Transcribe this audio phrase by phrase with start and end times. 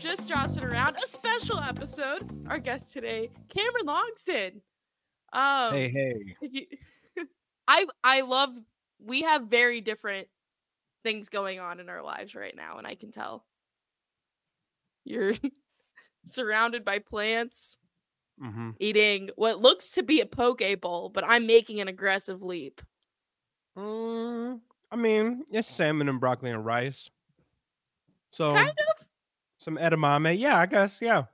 [0.00, 2.22] Just Jossin' Around, a special episode.
[2.48, 4.52] Our guest today, Cameron Logsdon.
[5.32, 6.36] Um, Hey, hey.
[6.40, 6.66] if you,
[7.68, 8.54] I I love.
[8.98, 10.28] We have very different
[11.04, 13.44] things going on in our lives right now, and I can tell.
[15.04, 15.34] You're
[16.24, 17.76] surrounded by plants,
[18.42, 18.70] Mm-hmm.
[18.80, 22.80] eating what looks to be a poke bowl, but I'm making an aggressive leap.
[23.76, 27.10] Mm, I mean, it's salmon and broccoli and rice.
[28.32, 28.99] So Kind of
[29.60, 30.38] some edamame.
[30.38, 31.00] Yeah, I guess.
[31.00, 31.26] Yeah.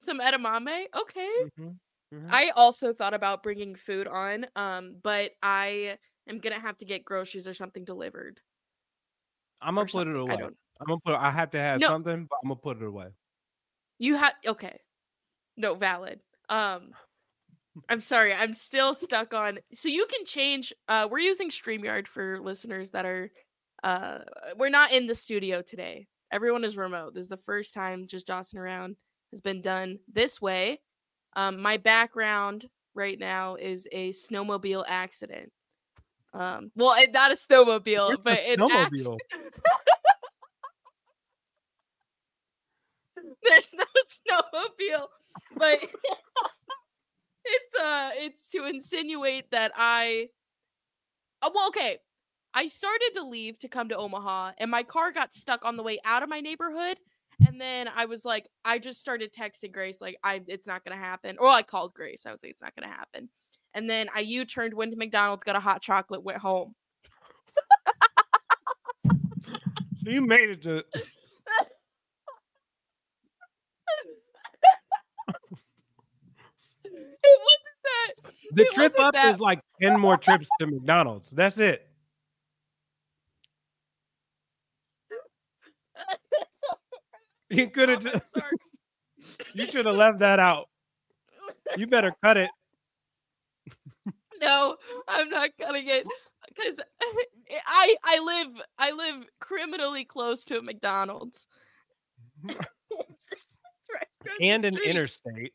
[0.00, 0.86] some edamame.
[0.94, 1.30] Okay.
[1.58, 1.78] Mhm,
[2.12, 2.28] mhm.
[2.30, 7.04] I also thought about bringing food on, um, but I am gonna have to get
[7.04, 8.40] groceries or something delivered.
[9.60, 10.32] I'm gonna put it away.
[10.32, 10.56] I don't.
[10.80, 11.14] I'm gonna put.
[11.14, 11.88] I have to have No.
[11.88, 13.08] something, but I'm gonna put it away.
[13.98, 14.80] You have okay.
[15.56, 16.20] No, valid.
[16.48, 16.94] Um,
[17.88, 18.34] I'm sorry.
[18.34, 19.58] I'm still stuck on.
[19.72, 20.72] So you can change.
[20.88, 23.30] Uh, we're using Streamyard for listeners that are.
[23.82, 24.20] Uh,
[24.56, 26.08] we're not in the studio today.
[26.34, 27.14] Everyone is remote.
[27.14, 28.96] This is the first time just jossin' around
[29.30, 30.80] has been done this way.
[31.36, 35.52] Um, my background right now is a snowmobile accident.
[36.32, 39.16] Um, well, it, not a snowmobile, Where's but an snowmobile?
[43.48, 45.06] There's no snowmobile,
[45.56, 45.78] but
[47.44, 50.30] it's uh it's to insinuate that I
[51.42, 51.98] uh, well okay.
[52.54, 55.82] I started to leave to come to Omaha and my car got stuck on the
[55.82, 56.98] way out of my neighborhood
[57.46, 60.96] and then I was like I just started texting Grace like I it's not going
[60.96, 61.36] to happen.
[61.38, 62.26] Or I called Grace.
[62.26, 63.28] I was like it's not going to happen.
[63.74, 66.74] And then I U-turned went to McDonald's, got a hot chocolate, went home.
[70.04, 70.84] So you made it to.
[76.84, 81.30] It wasn't that The it trip up that- is like ten more trips to McDonald's.
[81.30, 81.88] That's it.
[87.58, 88.02] You could have.
[88.02, 88.44] Stop,
[89.54, 90.68] You should have left that out.
[91.76, 92.50] You better cut it.
[94.40, 94.76] no,
[95.08, 96.06] I'm not cutting it
[96.48, 101.46] because eh, I I live I live criminally close to a McDonald's.
[102.44, 104.08] Right
[104.40, 105.52] And an interstate.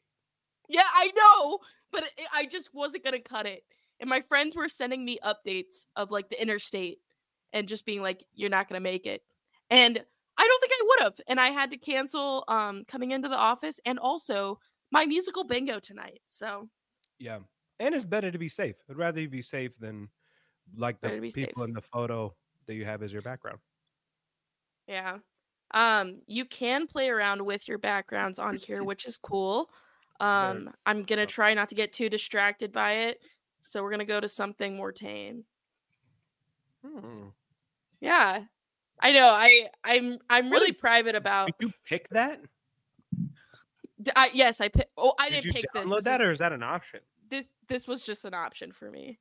[0.68, 1.60] Yeah, I know,
[1.92, 3.64] but it, I just wasn't gonna cut it.
[4.00, 7.00] And my friends were sending me updates of like the interstate
[7.52, 9.24] and just being like, "You're not gonna make it,"
[9.70, 10.04] and
[10.40, 11.22] I don't think I would have.
[11.28, 14.60] And I had to cancel um coming into the office and also
[14.92, 16.22] my musical bingo tonight.
[16.28, 16.70] So
[17.20, 17.40] Yeah.
[17.80, 18.76] And it's better to be safe.
[18.90, 20.10] I'd rather you be safe than
[20.76, 21.68] like the to people safe.
[21.68, 22.36] in the photo
[22.68, 23.60] that you have as your background.
[24.88, 25.20] Yeah.
[25.72, 29.70] Um, you can play around with your backgrounds on here, which is cool.
[30.20, 33.20] Um, I'm gonna try not to get too distracted by it.
[33.62, 35.46] So we're gonna go to something more tame.
[36.84, 37.30] Hmm.
[38.02, 38.46] Yeah.
[39.02, 39.30] I know.
[39.30, 42.42] I I'm I'm really did- private about Did you pick that?
[44.16, 45.84] I, yes, I pick Oh, I Did didn't you pick this.
[45.84, 47.00] download This, that is- or is that an option?
[47.30, 49.20] this this was just an option for me.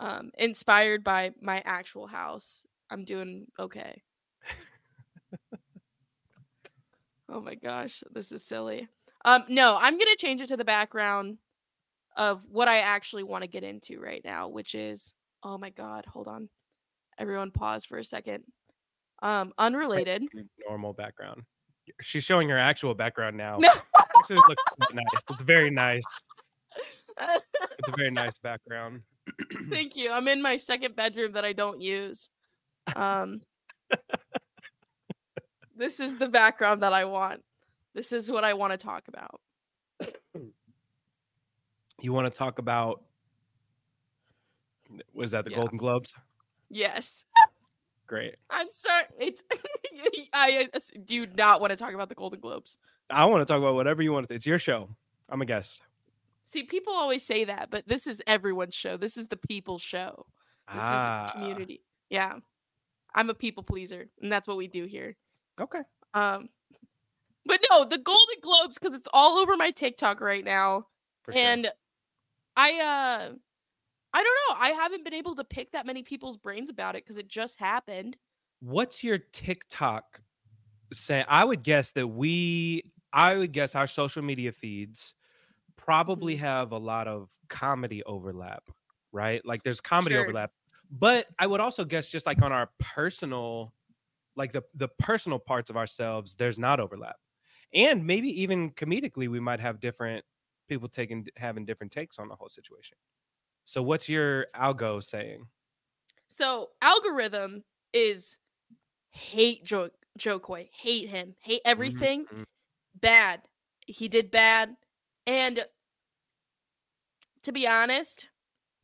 [0.00, 2.64] Um, inspired by my actual house.
[2.90, 4.02] I'm doing okay.
[7.30, 8.88] oh my gosh, this is silly.
[9.24, 11.38] Um, no, I'm gonna change it to the background
[12.16, 16.04] of what I actually want to get into right now, which is oh my god,
[16.06, 16.48] hold on.
[17.18, 18.44] Everyone pause for a second.
[19.22, 20.24] Um, unrelated.
[20.68, 21.42] Normal background.
[22.00, 23.56] She's showing her actual background now.
[23.58, 23.68] No.
[23.96, 25.22] Actually, it looks quite nice.
[25.30, 26.02] It's very nice.
[27.18, 29.02] It's a very nice background.
[29.70, 30.10] Thank you.
[30.10, 32.28] I'm in my second bedroom that I don't use.
[32.96, 33.40] Um
[35.76, 37.42] This is the background that I want.
[37.94, 39.40] This is what I want to talk about.
[42.00, 43.02] You want to talk about?
[45.14, 45.58] Was that the Yeah.
[45.58, 46.12] Golden Globes?
[46.68, 47.26] Yes.
[48.12, 48.34] Great.
[48.50, 49.04] I'm sorry.
[49.18, 49.42] It's
[50.34, 50.68] I
[51.06, 52.76] do not want to talk about the Golden Globes.
[53.08, 54.28] I want to talk about whatever you want.
[54.28, 54.90] to It's your show.
[55.30, 55.80] I'm a guest.
[56.44, 58.98] See, people always say that, but this is everyone's show.
[58.98, 60.26] This is the people's show.
[60.70, 61.80] This Ah, is community.
[62.10, 62.34] Yeah.
[63.14, 65.16] I'm a people pleaser, and that's what we do here.
[65.58, 65.80] Okay.
[66.12, 66.50] Um
[67.46, 70.88] but no, the Golden Globes cuz it's all over my TikTok right now.
[71.24, 71.34] Sure.
[71.34, 71.70] and
[72.58, 73.32] I uh
[74.14, 74.62] I don't know.
[74.62, 77.58] I haven't been able to pick that many people's brains about it cuz it just
[77.58, 78.18] happened.
[78.60, 80.22] what's your TikTok
[80.92, 81.24] say?
[81.28, 85.14] I would guess that we, I would guess our social media feeds
[85.76, 86.38] probably Mhm.
[86.38, 88.70] have a lot of comedy overlap,
[89.12, 89.44] right?
[89.46, 90.18] Like there's comedy Sure.
[90.18, 90.52] overlap.
[90.90, 93.74] But I would also guess just like on our personal
[94.36, 97.16] like the the personal parts of ourselves, there's not overlap.
[97.74, 100.24] And maybe even comedically we might have different
[100.68, 102.98] people taking having different takes on the whole situation.
[103.64, 105.46] So what's your algo saying?
[106.28, 108.38] So algorithm is
[109.10, 112.26] hate Joe Jo Koy, hate him, hate everything.
[112.26, 112.44] Mhm.
[112.94, 113.42] Bad.
[113.86, 114.76] He did bad.
[115.26, 115.66] And
[117.42, 118.28] to be honest,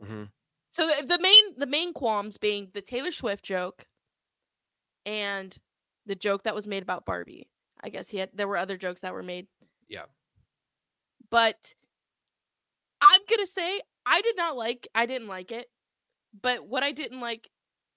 [0.02, 0.30] Mhm.
[0.70, 3.86] so the, the main the main qualms being the Taylor Swift joke
[5.04, 5.56] and
[6.06, 7.50] the joke that was made about Barbie.
[7.80, 9.48] I guess he had there were other jokes that were made.
[9.88, 10.06] Yeah.
[11.30, 11.74] But
[13.00, 15.66] I'm going to say I did not like I didn't like it.
[16.40, 17.48] But what I didn't like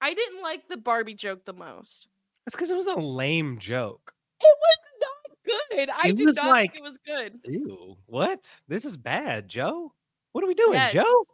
[0.02, 2.08] I didn't like the Barbie joke the most.
[2.46, 4.13] That's because it was a lame joke.
[4.40, 5.90] It was not good.
[5.90, 7.40] I It did not like- think it was good.
[7.46, 7.98] Ew.
[8.08, 8.60] What?
[8.68, 9.94] This is bad, Joe.
[10.31, 10.94] What are we doing, Yes.
[10.94, 11.25] Joe?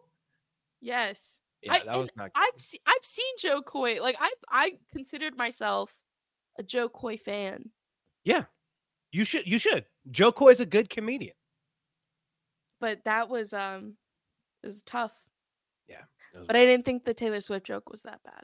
[0.82, 1.40] Yes.
[1.62, 4.02] Yeah, I- that was not I've se- I've seen Jo Koy.
[4.02, 5.96] Like I I considered myself
[6.60, 7.72] a Jo Koy fan.
[8.24, 8.46] Yeah.
[9.12, 9.86] You should you should.
[10.12, 11.36] Jo Koy's a good comedian.
[12.80, 13.96] but that was um
[14.64, 15.14] it was tough
[15.88, 16.02] Yeah.
[16.36, 18.44] was but i didn't think the taylor swift joke was that bad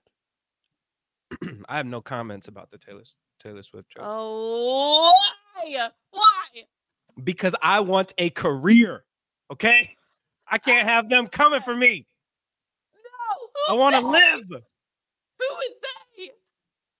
[1.70, 3.02] I have no comments about the Taylor
[3.40, 5.12] Taylor Swift joke oh
[5.56, 6.46] why why
[7.24, 9.04] because I want a career.
[9.52, 9.90] Okay,
[10.48, 12.08] I can't have them coming for me.
[13.68, 14.44] no I want to live.
[14.50, 15.76] who is
[16.18, 16.30] they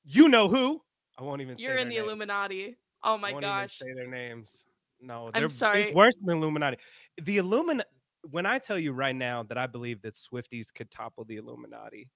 [0.06, 0.82] You know who?
[1.18, 1.58] I won't even.
[1.58, 2.04] say you're in the name.
[2.06, 4.66] illuminati oh I my gosh say their names.
[5.02, 5.82] No, I'm they're, sorry.
[5.84, 6.78] It's worse than the Illuminati.
[7.22, 7.82] The Illumin.
[8.30, 12.10] When I tell you right now that I believe that Swifties could topple the Illuminati,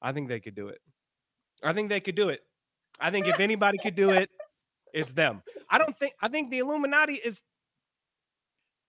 [0.00, 0.80] I think they could do it.
[1.62, 2.40] I think they could do it.
[3.00, 4.30] I think if anybody could do it,
[4.92, 5.42] it's them.
[5.70, 6.14] I don't think.
[6.20, 7.42] I think the Illuminati is.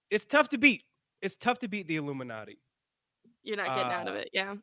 [0.09, 0.83] It's tough to beat.
[1.21, 2.59] It's tough to beat the Illuminati,
[3.43, 4.55] you're not getting out of Uh, it yeah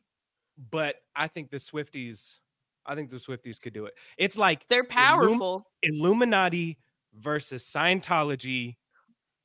[0.69, 2.39] but I think the Swifties.
[2.85, 3.93] I think the Swifties could do it.
[4.17, 6.77] It's like they're powerful Illuminati
[7.13, 8.75] versus Scientology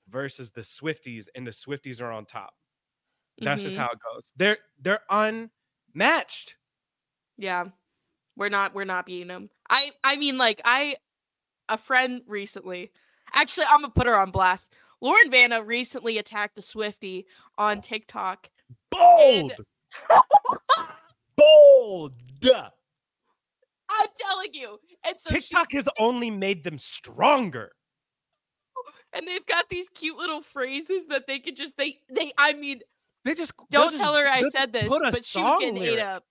[0.09, 2.55] versus the Swifties, and the Swifties are on top.
[3.39, 3.81] That's just Mhm.
[3.81, 4.33] how it goes.
[4.37, 6.57] They're they're unmatched.
[7.39, 7.67] yeah
[8.37, 10.97] we're not we're not beating them i i mean like i
[11.69, 12.91] a friend recently
[13.35, 14.73] actually i'm gonna put her on blast
[15.03, 17.27] lauren vanna recently attacked a swifty
[17.59, 18.49] on tiktok
[18.91, 19.53] Bold,
[21.37, 22.15] bold.
[23.89, 27.73] i'm telling you and so TikTok has only made them stronger.
[29.17, 32.81] And they've got these cute little phrases that they could just they they i mean
[33.25, 36.25] They just don't just- tell her i said this but she was getting ate up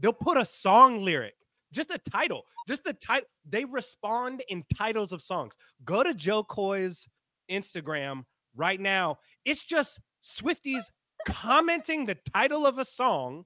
[0.00, 1.34] They'll put a song lyric,
[1.72, 3.26] just a title, just the title.
[3.48, 5.54] They respond in titles of songs.
[5.84, 7.08] Go to Jo Koy's
[7.50, 8.22] Instagram
[8.54, 9.18] right now.
[9.44, 10.84] It's just Swifties
[11.26, 13.44] commenting the title of a song,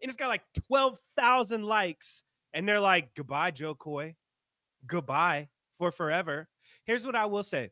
[0.00, 2.22] and it's got like 12,000 likes.
[2.54, 4.16] And they're like, goodbye, Jo Koy.
[4.86, 5.48] Goodbye
[5.78, 6.48] for forever.
[6.84, 7.70] Here's what I will say.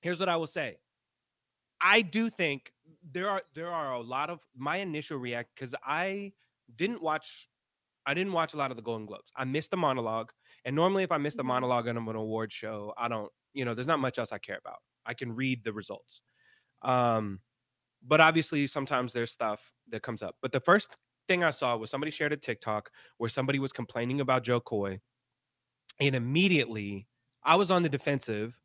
[0.00, 0.78] Here's what I will say.
[1.80, 6.34] I do think there are there are a lot of my initial react because I
[6.76, 7.48] didn't watch
[8.06, 9.32] I didn't watch a lot of the Golden Globes.
[9.36, 10.32] I missed the monologue.
[10.64, 11.44] And normally if I miss the Mhm.
[11.44, 14.38] monologue and I'm an award show, I don't, you know, there's not much else I
[14.38, 14.78] care about.
[15.06, 16.22] I can read the results.
[16.82, 17.40] Um,
[18.02, 20.36] but obviously sometimes there's stuff that comes up.
[20.42, 20.96] But the first
[21.28, 25.00] thing I saw was somebody shared a TikTok where somebody was complaining about Jo Koy.
[26.00, 27.08] And immediately
[27.42, 28.60] I was on the defensive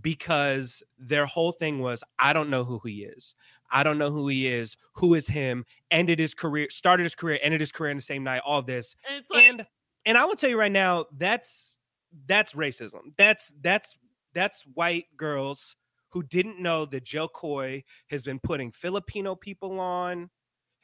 [0.00, 3.34] because their whole thing was I don't know who he is.
[3.70, 4.76] I don't know who he is.
[4.94, 5.64] Who is him?
[5.90, 8.42] Ended his career, started his career, ended his career in the same night.
[8.44, 9.66] All this, and like and
[10.06, 11.78] and I will tell you right now, that's
[12.26, 13.14] that's racism.
[13.16, 13.96] That's that's
[14.34, 15.76] that's white girls
[16.08, 20.30] who didn't know that Jo Koy has been putting Filipino people on,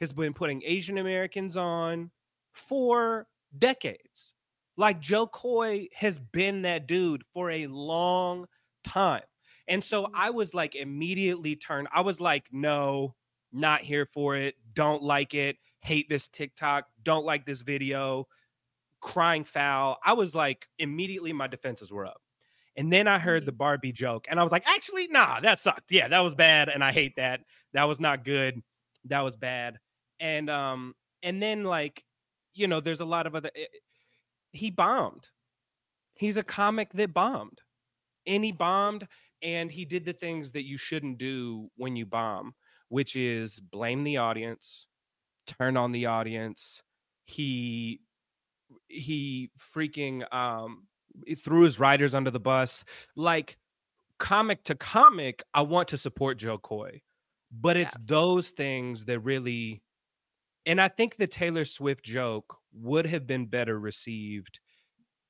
[0.01, 2.11] has been putting Asian Americans on
[2.51, 3.27] for
[3.57, 4.33] decades.
[4.77, 8.45] Like Jo Koy has been that dude for a long
[8.83, 9.23] time.
[9.67, 10.11] And so Mhm.
[10.13, 11.87] I was like immediately turned.
[11.93, 13.15] I was like, no,
[13.51, 14.55] not here for it.
[14.73, 15.57] Don't like it.
[15.81, 16.87] Hate this TikTok.
[17.03, 18.27] Don't like this video.
[18.99, 19.99] Crying foul.
[20.05, 22.21] I was like, immediately my defenses were up.
[22.77, 25.91] And then I heard the Barbie joke, and I was like, actually, nah, that sucked.
[25.91, 27.41] Yeah, that was bad, and I hate that.
[27.73, 28.61] That was not good.
[29.05, 29.79] That was bad.
[30.19, 32.05] And um, and then like,
[32.53, 33.51] you know, there's a lot of other.
[33.55, 33.65] eh,
[34.53, 35.29] He bombed.
[36.15, 37.61] He's a comic that bombed,
[38.27, 39.07] and he bombed,
[39.41, 42.55] and he did the things that you shouldn't do when you bomb,
[42.89, 44.87] which is blame the audience,
[45.47, 46.83] turn on the audience.
[47.25, 48.01] He
[48.87, 50.87] he freaking um
[51.37, 52.85] threw his writers under the bus
[53.15, 53.57] like
[54.19, 57.01] comic to comic, I want to support Jo Koy
[57.51, 57.89] but Yeah.
[57.89, 59.83] it's those things that really.
[60.65, 64.59] And I think the Taylor Swift joke would have been better received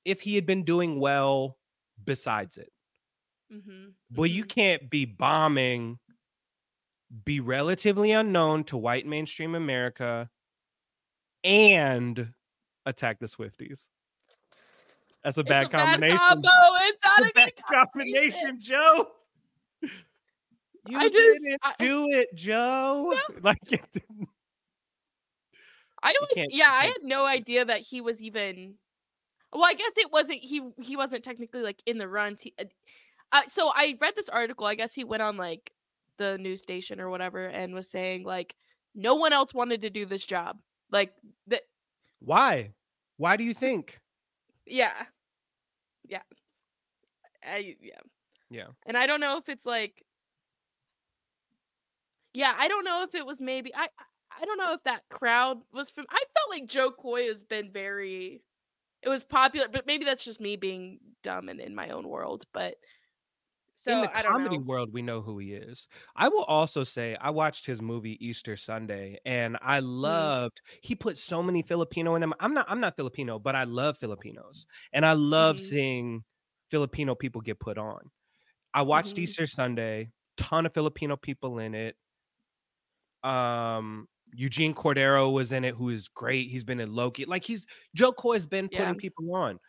[0.06, 1.58] if he had been doing well
[2.04, 2.72] besides it.
[3.54, 3.90] Mm-hmm.
[4.12, 6.00] But you can't be bombing,
[7.26, 10.30] be relatively unknown to white mainstream America,
[11.44, 12.34] and
[12.86, 13.88] attack the Swifties.
[15.24, 16.18] That's a bad a bad combination.
[16.18, 16.50] combo.
[16.50, 18.32] It's not a a bad combination.
[18.32, 19.08] combination, Joe.
[20.88, 23.14] You I just- didn't I- do it, Joe.
[23.44, 24.30] Like it didn't-
[26.02, 26.52] I don't.
[26.52, 28.74] Yeah, I had no idea that he was even.
[29.54, 30.40] Well, I guess it wasn't.
[30.40, 32.42] He he wasn't technically like in the runs.
[32.42, 32.56] He,
[33.32, 34.66] uh, so I read this article.
[34.66, 35.72] I guess he went on like
[36.18, 38.56] the news station or whatever and was saying like
[38.94, 40.60] no one else wanted to do this job.
[40.92, 41.14] Like
[41.48, 41.62] that.
[42.20, 42.72] Why?
[43.18, 44.00] Why do you think?
[44.66, 44.94] Yeah.
[46.08, 46.22] Yeah.
[47.44, 48.00] I yeah.
[48.50, 48.68] Yeah.
[48.86, 50.04] And I don't know if it's like
[52.34, 54.06] Yeah, I don't know if it was maybe I I-
[54.40, 57.70] I don't know if that crowd was from I felt like Jo Koy has been
[57.72, 58.42] very
[59.02, 62.46] it was popular, but maybe that's just me being dumb and in my own world,
[62.54, 62.76] but
[63.86, 65.88] so in the comedy world, we know who he is.
[66.16, 70.32] I will also say I watched his movie Easter Sunday, and I Mm-hmm.
[70.32, 70.62] loved.
[70.82, 72.34] He put so many Filipino in them.
[72.40, 72.66] I'm not.
[72.70, 75.60] I'm not Filipino, but I love Filipinos, and I love Mhm.
[75.60, 76.24] seeing
[76.70, 78.12] Filipino people get put on.
[78.74, 79.20] I watched Mhm.
[79.20, 80.12] Easter Sunday.
[80.38, 81.98] Ton of Filipino people in it.
[83.24, 86.50] Um, Eugene Cordero was in it, who is great.
[86.50, 87.26] He's been in Loki.
[87.26, 88.96] Like he's Jo Koy's been putting Yeah.
[88.96, 89.60] people on.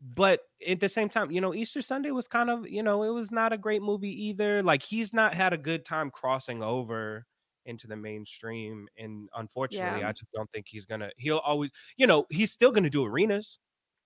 [0.00, 3.10] But at the same time, you know, Easter Sunday was kind of, you know, it
[3.10, 4.62] was not a great movie either.
[4.62, 7.26] Like he's not had a good time crossing over
[7.66, 8.88] into the mainstream.
[8.96, 10.08] And unfortunately, Yeah.
[10.08, 13.58] I just don't think he's gonna he'll always, you know, he's still gonna do arenas.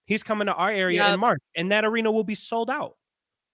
[0.06, 2.96] He's coming to our area in March, and that arena will be sold out.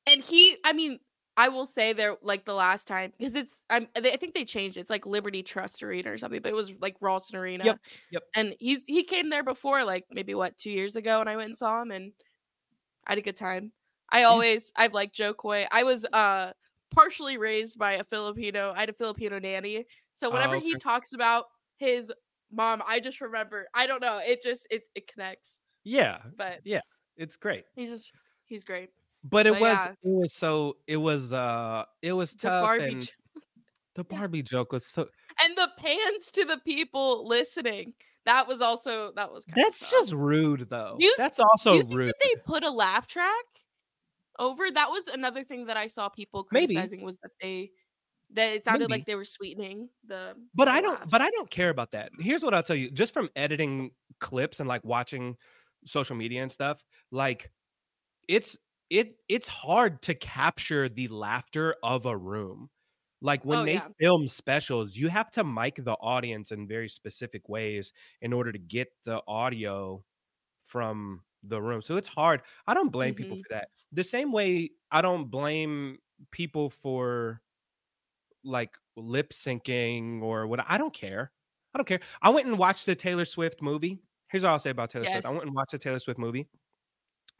[0.07, 0.99] And he I mean,
[1.37, 4.45] I will say there like the last time because it's I'm they, I think they
[4.45, 4.81] changed it.
[4.81, 7.65] It's like Liberty Trust Arena or something, but it was like Ralston Arena.
[7.65, 7.79] Yep,
[8.11, 8.23] yep.
[8.35, 11.49] And he's he came there before, like maybe what two years ago, and I went
[11.51, 12.13] and saw him, and
[13.07, 13.73] I had a good time.
[14.11, 15.67] I always I've liked Jo Koy.
[15.71, 16.53] I was uh
[16.91, 18.73] partially raised by a Filipino.
[18.77, 22.13] I had a Filipino nanny, so Oh, whenever he talks about his
[22.51, 23.69] mom, I just remember.
[23.75, 24.19] I don't know.
[24.19, 25.61] It just it it connects.
[25.85, 26.81] Yeah, But yeah,
[27.17, 27.65] it's great.
[27.75, 28.15] he's just
[28.47, 28.91] he's great.
[29.23, 29.95] But it But was yeah.
[30.03, 33.13] it was so it was uh it was The tough Barbie and j-
[33.95, 35.09] the Barbie joke was so
[35.41, 37.95] and the pans to the people listening.
[38.27, 40.97] That was also that was kind that's just rude though.
[40.99, 42.13] You- that's also rude.
[42.21, 43.45] they put a laugh track
[44.39, 44.71] over?
[44.71, 46.67] That was another thing that I saw people Maybe.
[46.75, 47.71] criticizing was that they
[48.33, 49.01] that it sounded Maybe.
[49.01, 50.35] like they were sweetening the.
[50.55, 51.21] but the I don't but.
[51.21, 52.11] I don't care about that.
[52.21, 52.91] Here's what I'll tell you.
[52.91, 55.37] Just from editing clips and like watching
[55.85, 57.51] social media and stuff, like
[58.29, 58.57] it's
[58.91, 62.69] it it's hard to capture the laughter of a room.
[63.21, 63.89] Like when Oh, they yeah.
[63.99, 68.59] film specials, you have to mic the audience in very specific ways in order to
[68.59, 70.05] get the audio
[70.63, 71.83] from the room.
[71.83, 72.43] So it's hard.
[72.67, 73.41] I don't blame people Mhm.
[73.43, 73.69] for that.
[73.93, 75.99] The same way I don't blame
[76.31, 77.43] people for
[78.45, 81.33] like lip syncing or what I don't care.
[81.75, 82.01] I don't care.
[82.23, 84.03] I went and watched the Taylor Swift movie.
[84.31, 85.27] Here's all I'll say about Taylor Swift.
[85.27, 86.49] I went and watched the Taylor Swift movie.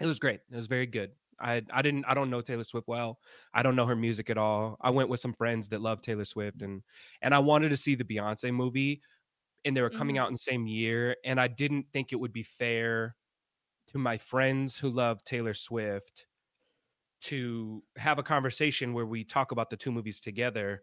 [0.01, 0.41] It was great.
[0.51, 1.13] It was very good.
[1.41, 3.21] I I didn't I don't know Taylor Swift well.
[3.55, 4.77] I don't know her music at all.
[4.81, 6.83] I went with some friends that love Taylor Swift and
[7.23, 9.03] and I wanted to see the Beyonce movie
[9.65, 10.19] and they were coming Mhm.
[10.19, 13.17] out in the same year and I didn't think it would be fair
[13.89, 16.27] to my friends who love Taylor Swift
[17.23, 20.83] to have a conversation where we talk about the two movies together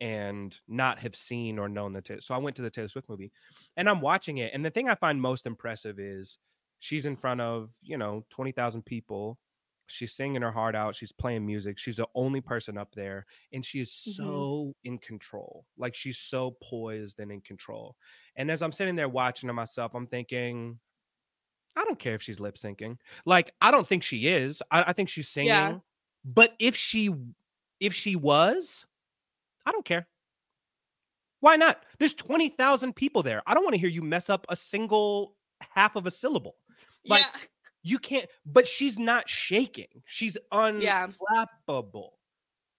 [0.00, 3.08] and not have seen or known the Ta- so I went to the Taylor Swift
[3.08, 3.32] movie
[3.76, 6.38] and I'm watching it and the thing I find most impressive is
[6.80, 9.38] she's in front of you know 20,000 people
[9.88, 13.64] she's singing her heart out she's playing music she's the only person up there and
[13.64, 14.12] she is Mhm.
[14.14, 17.96] so in control like she's so poised and in control
[18.36, 20.78] and as I'm sitting there watching to myself I'm thinking
[21.78, 22.96] I don't care if she's lip syncing.
[23.26, 24.62] Like, I don't think she is.
[24.70, 25.48] I, I think she's singing.
[25.48, 25.78] Yeah.
[26.24, 27.14] But if she
[27.80, 28.86] if she was,
[29.66, 30.08] I don't care.
[31.40, 31.82] Why not?
[31.98, 33.42] There's 20,000 people there.
[33.46, 36.56] I don't want to hear you mess up a single half of a syllable.
[37.04, 37.40] Like, yeah.
[37.86, 40.02] You can't, but she's not shaking.
[40.06, 40.36] She's
[40.76, 41.08] Yeah.
[41.08, 42.10] unflappable.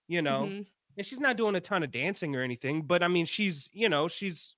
[0.08, 0.50] You know?
[0.50, 0.68] Mhm.
[0.98, 3.90] And she's not doing a ton of dancing or anything, but I mean, she's, you
[3.90, 4.56] know, she's,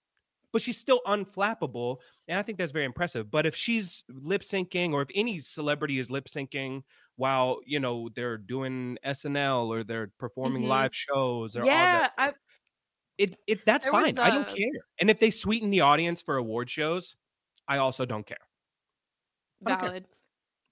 [0.54, 2.02] but she's still unflappable.
[2.28, 3.32] And I think that's very impressive.
[3.32, 6.84] But if she's lip syncing or if any celebrity is lip syncing
[7.18, 10.68] while, you know, they're doing SNL or they're performing Mhm.
[10.68, 12.34] live shows or all Yeah, that, I
[13.18, 14.16] it, it, that's fine.
[14.16, 14.82] was, I don't care.
[15.00, 17.16] And if they sweeten the audience for award shows,
[17.68, 18.38] I also don't care.
[19.66, 19.92] I don't care.
[19.92, 20.08] valid.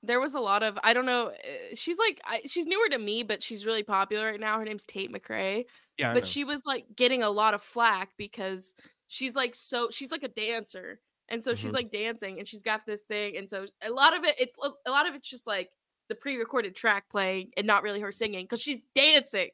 [0.04, 1.28] There was a lot of I don't know.
[1.28, 4.58] uh, She's like I, she's newer to me, but she's really popular right now.
[4.60, 5.66] Her name's Tate McRae.
[5.98, 8.76] Yeah, but she was like getting a lot of flack because
[9.08, 11.00] she's like so she's like a dancer
[11.30, 11.76] and so she's Mhm.
[11.76, 14.92] like dancing and she's got this thing and so a lot of it it's a
[14.92, 15.72] lot of it's just like
[16.10, 19.50] the pre-recorded track playing and not really her singing because she's dancing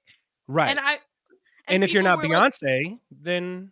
[0.48, 0.70] right.
[0.70, 0.98] and i
[1.68, 3.72] and, if you're not were like- Beyonce, then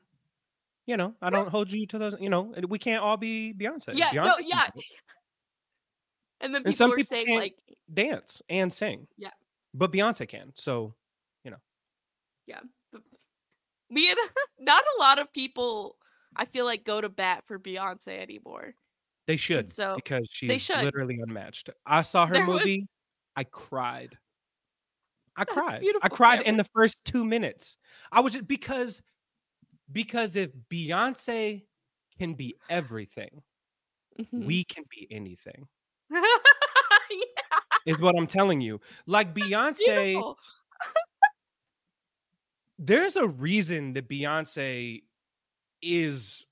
[0.85, 2.15] you know I don't hold you to those.
[2.19, 3.91] You know, we can't all be Beyonce.
[3.95, 4.67] yeah Beyonce no yeah.
[6.41, 7.55] And then And some were people saying can't- like
[7.93, 9.07] dance and sing.
[9.17, 9.31] Yeah.
[9.73, 10.51] but Beyonce can.
[10.55, 10.95] So
[11.43, 11.57] you know.
[12.47, 12.59] Yeah.
[13.89, 14.17] me and
[14.59, 15.97] not a lot of people
[16.35, 18.73] i feel like go to bat for beyonce anymore
[19.27, 21.69] they should so because she's literally unmatched.
[21.85, 22.87] I saw her There was- movie.
[23.35, 24.17] I cried.
[25.37, 25.83] I That's cried.
[26.01, 27.77] I cried in the first two minutes.
[28.11, 29.01] I was just because
[29.91, 31.63] because if Beyonce
[32.17, 33.41] can be everything,
[34.19, 34.45] Mhm.
[34.45, 35.67] we can be anything.
[36.11, 36.21] Yeah,
[37.85, 38.79] Is what I'm telling you.
[39.07, 40.35] Like Beyonce,
[42.77, 45.01] there's a reason that Beyonce
[45.81, 46.45] is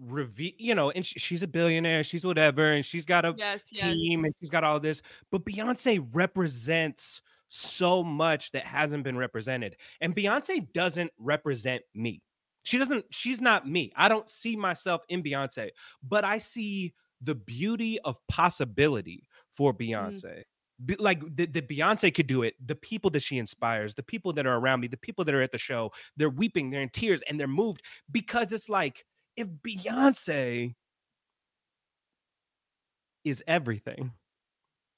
[0.00, 3.68] reve- you know, and sh- she's a billionaire, she's whatever, and she's got a yes
[3.72, 5.02] yes team and she's got all this.
[5.30, 9.76] But Beyonce represents so much that hasn't been represented.
[10.00, 12.22] And Beyonce doesn't represent me.
[12.64, 13.92] She doesn't, she's not me.
[13.94, 15.70] I don't see myself in Beyonce,
[16.02, 19.92] but I see the beauty of possibility for mm-hmm.
[19.92, 20.42] Beyonce.
[20.84, 22.54] Be- like the, the Beyonce could do it.
[22.64, 25.42] The people that she inspires, the people that are around me, the people that are
[25.42, 29.04] at the show, they're weeping, they're in tears, and they're moved because it's like
[29.36, 30.74] if Beyonce
[33.24, 34.12] is everything,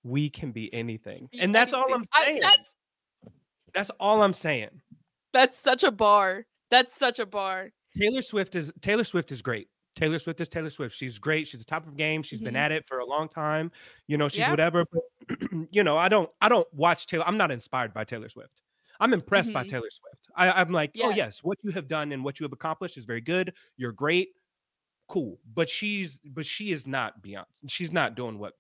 [0.03, 1.29] we can be anything.
[1.39, 2.09] And that's all I'm anything.
[2.15, 2.41] I- saying.
[2.41, 2.75] that's
[3.75, 4.83] that's all I'm saying.
[5.33, 6.47] that's such a bar.
[6.71, 7.71] That's such a bar.
[7.97, 9.69] Taylor Swift is Taylor Swift is great.
[9.99, 10.95] Taylor Swift is Taylor Swift.
[10.97, 11.47] She's great.
[11.49, 12.23] She's the top of the game.
[12.23, 12.59] She's been Mhm.
[12.59, 13.73] at it for a long time.
[14.07, 14.51] You know, she's Yeah.
[14.51, 14.85] whatever.
[14.91, 15.03] But
[15.73, 17.25] you know, I don't I don't watch Taylor.
[17.27, 18.63] I'm not inspired by Taylor Swift.
[19.01, 19.69] I'm impressed by Mhm.
[19.71, 20.29] Taylor Swift.
[20.37, 21.17] I, I'm like, oh Yes.
[21.17, 23.55] yes, what you have done and what you have accomplished is very good.
[23.77, 24.31] You're great.
[25.09, 25.41] Cool.
[25.55, 27.47] But she's but she is not Beyonce.
[27.69, 28.55] She's not doing what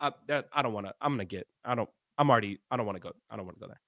[0.00, 0.94] I that, I don't want to.
[1.00, 1.48] I'm gonna get.
[1.64, 1.90] I don't.
[2.18, 2.60] I'm already.
[2.70, 3.12] I don't want to go.
[3.30, 3.80] I don't want to go there.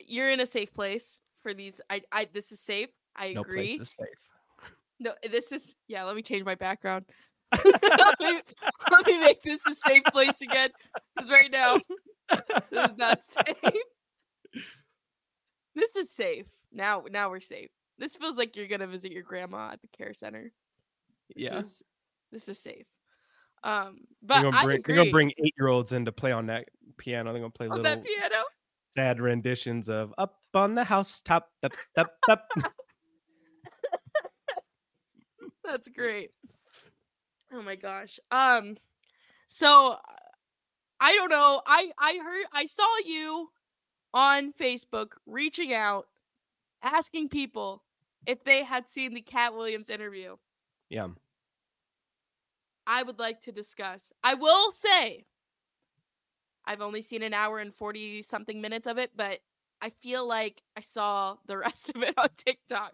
[0.00, 1.80] You're in a safe place for these.
[1.90, 2.90] I I this is safe.
[3.14, 3.76] I No agree.
[3.78, 4.08] place is safe.
[4.98, 6.04] No, this is yeah.
[6.04, 7.04] Let me change my background.
[7.64, 8.40] let, me,
[8.90, 10.70] let me make this a safe place again.
[11.14, 11.78] Because right now,
[12.70, 13.82] this is not safe.
[15.74, 16.48] This is safe.
[16.72, 17.70] Now, now we're safe.
[17.98, 20.52] This feels like you're gonna visit your grandma at the care center.
[21.34, 21.58] This yeah.
[21.58, 21.82] is
[22.32, 22.86] this is safe.
[23.64, 26.46] Um, They're but gonna bring they're gonna bring eight year olds in to play on
[26.46, 27.32] that piano.
[27.32, 28.44] They're gonna play on little that piano.
[28.94, 32.48] sad renditions of "Up on the House Top." Up, up, up.
[35.66, 36.30] That's great.
[37.52, 38.18] Oh my gosh.
[38.30, 38.76] Um
[39.46, 39.98] so uh,
[41.00, 41.62] I don't know.
[41.66, 43.50] I I heard I saw you
[44.14, 46.06] on Facebook reaching out
[46.82, 47.82] asking people
[48.26, 50.36] if they had seen the Katt Williams interview.
[50.88, 51.08] yeah,
[52.86, 54.12] I would like to discuss.
[54.22, 55.26] I will say
[56.64, 59.40] I've only seen an hour and 40 something minutes of it, but
[59.80, 62.92] I feel like I saw the rest of it on TikTok.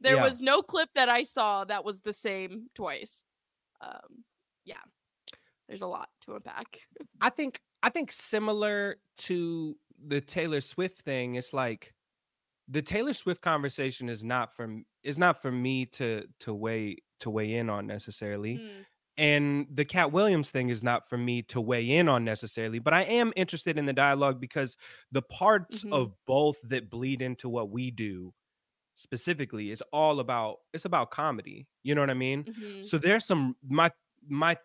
[0.00, 0.24] There Yeah.
[0.24, 3.24] was no clip that I saw that was the same twice.
[3.80, 4.24] Um
[4.64, 4.82] yeah.
[5.68, 6.80] There's a lot to unpack.
[7.20, 11.36] I think I think similar to the Taylor Swift thing.
[11.36, 11.94] It's like
[12.68, 17.30] the Taylor Swift conversation is not from is not for me to to weigh to
[17.30, 18.58] weigh in on necessarily.
[18.58, 18.86] Mm,
[19.18, 22.92] and the Katt Williams thing is not for me to weigh in on necessarily, but
[22.92, 24.76] I am interested in the dialogue because
[25.12, 25.92] the parts Mhm.
[25.92, 28.34] of both that bleed into what we do
[28.96, 31.68] specifically is all about it's about comedy.
[31.84, 32.44] You know what I mean?
[32.44, 32.84] mhm.
[32.84, 33.90] So there's some my
[34.28, 34.56] my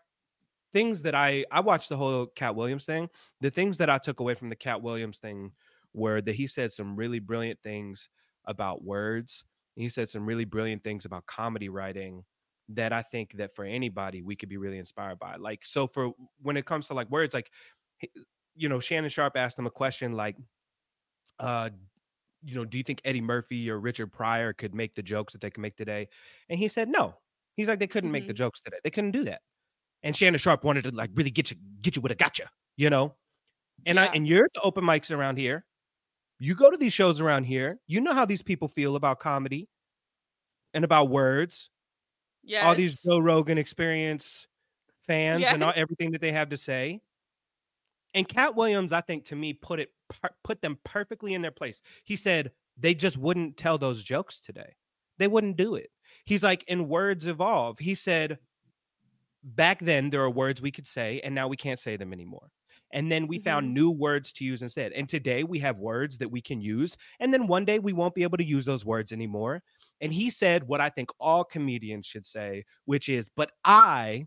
[0.74, 3.10] things that I I watched the whole Katt Williams thing.
[3.42, 5.52] The things that I took away from the Katt Williams thing
[5.94, 8.10] were that he said some really brilliant things
[8.46, 9.44] about words.
[9.76, 12.24] He said some really brilliant things about comedy writing
[12.70, 15.36] that I think that for anybody we could be really inspired by.
[15.36, 17.52] Like so for when it comes to like words like
[18.56, 20.38] you know Shannon Sharpe asked him a question like
[21.40, 21.70] uh
[22.44, 25.42] you know do you think Eddie Murphy or Richard Pryor could make the jokes that
[25.42, 26.10] they can make today?
[26.50, 27.16] And he said no.
[27.56, 28.38] He's like they couldn't make the Mhm.
[28.38, 28.78] jokes today.
[28.84, 29.42] They couldn't do that.
[30.04, 32.90] And Shannon Sharpe wanted to like really get you get you with a gotcha, you
[32.90, 33.16] know?
[33.86, 35.66] And I and you're at the open mics around here.
[36.40, 37.80] You go to these shows around here.
[37.88, 39.70] You know how these people feel about comedy
[40.74, 41.70] and about words.
[42.44, 42.64] Yes.
[42.66, 44.48] All these Joe Rogan experience
[45.08, 47.02] fans and all, everything that they have to say.
[48.14, 51.52] And Katt Williams, I think, to me, put it per- put them perfectly in their
[51.52, 51.82] place.
[52.04, 54.76] He said they just wouldn't tell those jokes today.
[55.18, 55.92] They wouldn't do it.
[56.26, 57.80] He's like, in words evolve.
[57.80, 58.40] He said,
[59.44, 62.52] back then there are words we could say and now we can't say them anymore
[62.94, 63.74] and then we found Mhm.
[63.74, 67.34] new words to use instead and today we have words that we can use and
[67.34, 69.64] then one day we won't be able to use those words anymore
[70.00, 74.26] and he said what i think all comedians should say which is but i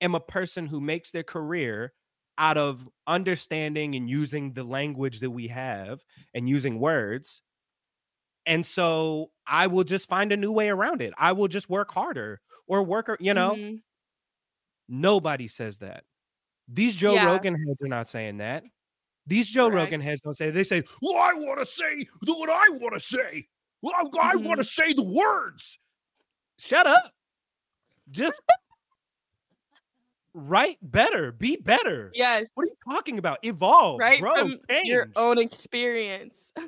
[0.00, 1.92] am a person who makes their career
[2.38, 6.00] out of understanding and using the language that we have
[6.34, 7.42] and using words
[8.46, 11.92] and so i will just find a new way around it i will just work
[11.92, 13.82] harder or work you know Mhm.
[14.88, 16.04] Nobody says that.
[16.68, 17.24] These Joe Yeah.
[17.26, 18.62] Rogan heads are not saying that.
[19.26, 20.50] These Joe Rogan heads don't say.
[20.50, 23.48] They say, "Well, I want to say what I want to say.
[23.80, 24.54] Well, I, want Mm-hmm.
[24.56, 25.78] to say the words."
[26.58, 27.14] Shut up.
[28.10, 28.38] Just
[30.34, 31.32] write better.
[31.32, 32.10] Be better.
[32.14, 32.48] Yes.
[32.54, 33.38] What are you talking about?
[33.44, 36.52] Evolve, right grow, from your own experience.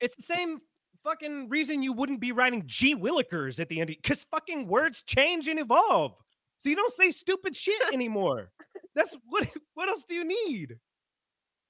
[0.00, 0.60] It's the same
[1.04, 5.46] fucking reason you wouldn't be writing G Willikers at the end because fucking words change
[5.46, 6.12] and evolve.
[6.58, 8.50] So you don't say stupid shit anymore.
[8.94, 10.76] That's what what else do you need?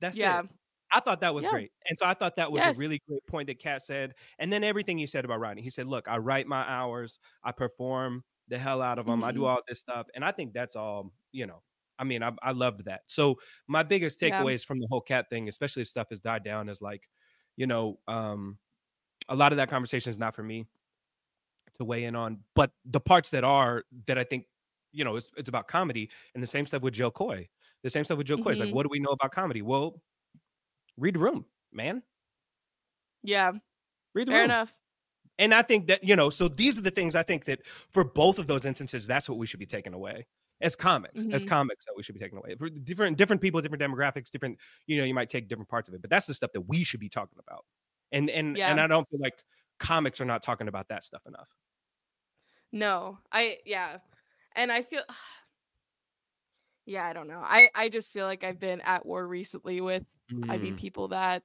[0.00, 0.40] That's yeah.
[0.40, 0.46] it.
[0.92, 1.50] I thought that was Yeah.
[1.50, 1.72] great.
[1.88, 2.76] And so I thought that was Yes.
[2.76, 4.14] a really great point that Katt said.
[4.38, 5.62] And then everything you said about writing.
[5.64, 9.30] He said, Look, I write my hours, I perform the hell out of them, I
[9.32, 9.48] do Mhm.
[9.48, 10.06] all this stuff.
[10.14, 11.62] And I think that's all, you know.
[11.98, 13.02] I mean, I, I loved that.
[13.08, 13.38] So
[13.68, 14.42] my biggest Yeah.
[14.42, 17.08] takeaways from the whole Katt thing, especially stuff has died down, is like,
[17.56, 18.58] you know, um,
[19.28, 20.66] a lot of that conversation is not for me
[21.78, 24.46] to weigh in on, but the parts that are that I think,
[24.92, 27.48] you know, it's, it's about comedy and the same stuff with Jo Koy.
[27.82, 28.50] The same stuff with Jo Koy.
[28.52, 28.74] It's like, Mhm.
[28.74, 29.62] what do we know about comedy?
[29.62, 30.02] Well,
[30.96, 32.02] read the room, man.
[33.22, 33.52] Yeah.
[34.14, 34.44] Read the Fair room.
[34.44, 34.74] enough.
[35.38, 38.04] And I think that, you know, so these are the things I think that for
[38.04, 40.26] both of those instances, that's what we should be taking away
[40.60, 41.44] as comics, as Mhm.
[41.44, 42.54] comics that we should be taking away.
[42.56, 45.94] For different different people, different demographics, different, you know, you might take different parts of
[45.94, 47.64] it, but that's the stuff that we should be talking about.
[48.12, 49.44] And and and I don't feel like
[49.78, 51.50] comics are not talking about that stuff enough.
[52.72, 53.18] No.
[53.32, 53.98] I yeah.
[54.54, 55.04] And I feel
[56.86, 57.40] Yeah, I don't know.
[57.40, 60.04] I I just feel like I've been at war recently with
[60.48, 60.76] I mean Mm.
[60.76, 61.44] people that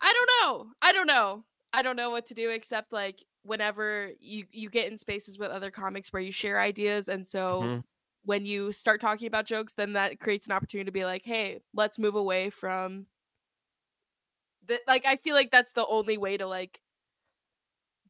[0.00, 0.72] I don't know.
[0.82, 1.44] I don't know.
[1.72, 5.50] I don't know what to do except like whenever you you get in spaces with
[5.50, 7.82] other comics where you share ideas and so Mhm.
[8.24, 11.60] when you start talking about jokes then that creates an opportunity to be like, "Hey,
[11.74, 13.06] let's move away from
[14.66, 16.80] the like I feel like that's the only way to like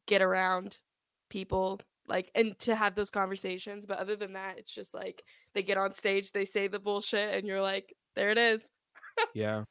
[0.05, 0.79] get around
[1.29, 5.63] people like and to have those conversations but other than that it's just like they
[5.63, 8.69] get on stage they say the bullshit and you're like there it is
[9.33, 9.63] Yeah.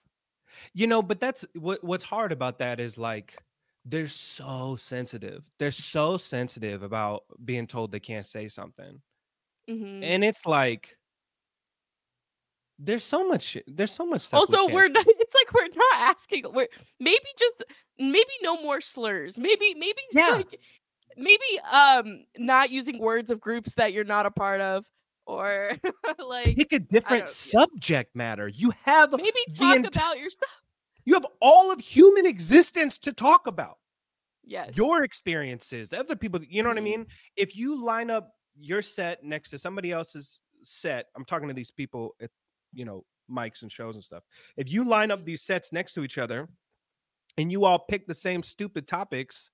[0.74, 3.38] You know, but that's what what's hard about that is like
[3.84, 5.48] they're so sensitive.
[5.58, 9.00] They're so sensitive about being told they can't say something.
[9.68, 10.02] Mhm.
[10.02, 10.96] And it's like
[12.78, 14.38] there's so much shit- there's so much stuff.
[14.38, 16.68] we also can't we're not, it's like we're not asking we're
[16.98, 17.62] maybe just
[17.98, 20.30] maybe no more slurs maybe maybe Yeah.
[20.30, 20.58] like
[21.16, 24.84] maybe um not using words of groups that you're not a part of
[25.26, 25.72] or
[26.18, 28.48] like pick a different subject matter.
[28.48, 30.50] You have maybe talk ent- about yourself
[31.04, 33.78] you have all of human existence to talk about.
[34.44, 36.82] yes Your experiences, other people, you know what I Mhm.
[36.82, 37.06] mean?
[37.36, 41.70] If you line up your set next to somebody else's set, I'm talking to these
[41.70, 42.30] people at,
[42.72, 44.24] you know, mics and shows and stuff.
[44.56, 46.48] If you line up these sets next to each other
[47.38, 49.50] and you all pick the same stupid topics,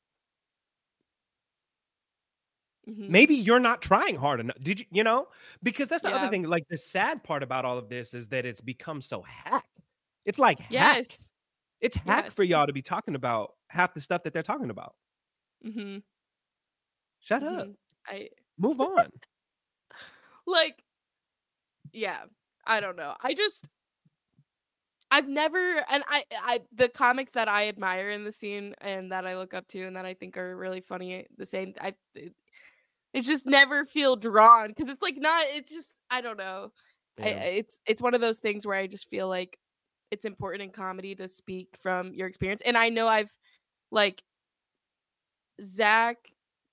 [2.87, 3.09] Mhm.
[3.09, 4.57] maybe you're not trying hard enough.
[4.63, 5.29] Did you, you know?
[5.63, 6.45] Because that's the other thing.
[6.45, 9.69] Like the sad part about all of this is that it's become so hack.
[10.25, 11.01] It's like hack.
[11.01, 11.31] yes
[11.81, 14.95] It's hack for y'all to be talking about half the stuff that they're talking about.
[15.67, 15.99] Mm-hmm.
[17.21, 17.69] Shut up.
[18.07, 19.11] i Move on.
[20.47, 20.83] like
[21.93, 22.19] yeah
[22.67, 23.67] i don't know i just
[25.11, 29.27] i've never and i i the comics that i admire in the scene and that
[29.27, 32.35] i look up to and that i think are really funny the same i it,
[33.15, 36.73] it's just never feel drawn because it's like not it's just i don't know
[37.21, 37.27] I, I-
[37.61, 39.59] it's it's one of those things where i just feel like
[40.11, 43.37] it's important in comedy to speak from your experience and i know i've
[43.91, 44.23] like
[45.63, 46.17] zach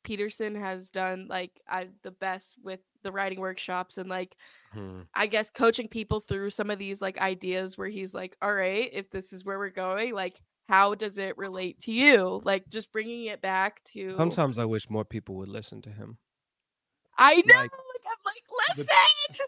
[0.04, 4.36] peterson has done like i the best with the writing workshops and like
[4.76, 5.02] Hmm.
[5.14, 8.90] I guess coaching people through some of these like ideas where he's like, all right,
[8.92, 12.42] if this is where we're going, like, how does it relate to you?
[12.44, 14.16] Like, just bringing it back to.
[14.18, 16.18] Sometimes I wish more people would listen to him.
[17.18, 17.56] I know.
[17.56, 18.44] like, Like, I'm like,
[18.78, 18.86] listen.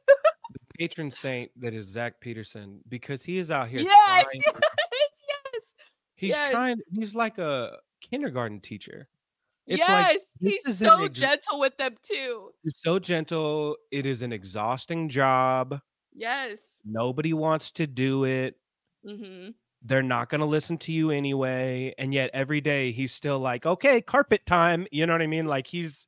[0.07, 0.15] The
[0.77, 3.79] patron saint that is Zach Peterson, because he is out here.
[3.81, 4.53] yes, trying-
[4.91, 5.75] yes, yes,
[6.15, 6.51] He's yes.
[6.51, 6.77] trying.
[6.91, 9.07] He's like a kindergarten teacher.
[9.67, 10.33] It's yes.
[10.39, 12.51] this he's so ex- gentle with them too.
[12.63, 13.75] He's so gentle.
[13.91, 15.79] It is an exhausting job.
[16.13, 16.79] Yes.
[16.85, 18.55] Nobody wants to do it.
[19.05, 19.49] Mm-hmm.
[19.83, 21.93] They're not going to listen to you anyway.
[21.97, 24.87] And yet every day he's still like, okay, carpet time.
[24.91, 25.45] You know what I mean?
[25.47, 26.07] Like he's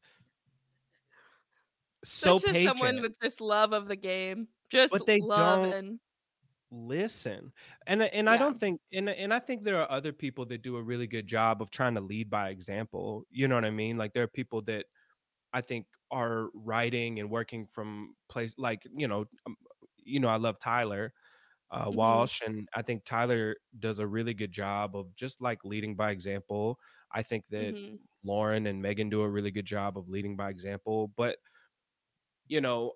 [2.03, 2.79] so Such patient.
[2.79, 4.47] someone with just love of the game.
[4.69, 5.99] Just But they love don't and
[6.71, 7.51] listen
[7.87, 10.61] and I- and i don't think and and i think there are other people that
[10.61, 13.71] do a really good job of trying to lead by example you know what i
[13.71, 14.85] mean like there are people that
[15.53, 19.57] i think are writing and working from place like you know um,
[19.97, 21.13] you know i love tyler
[21.71, 21.89] uh, Mhm.
[21.91, 26.11] walsh and i think tyler does a really good job of just like leading by
[26.11, 26.79] example
[27.13, 27.99] i think that Mhm.
[28.23, 31.39] lauren and megan do a really good job of leading by example but
[32.47, 32.93] you know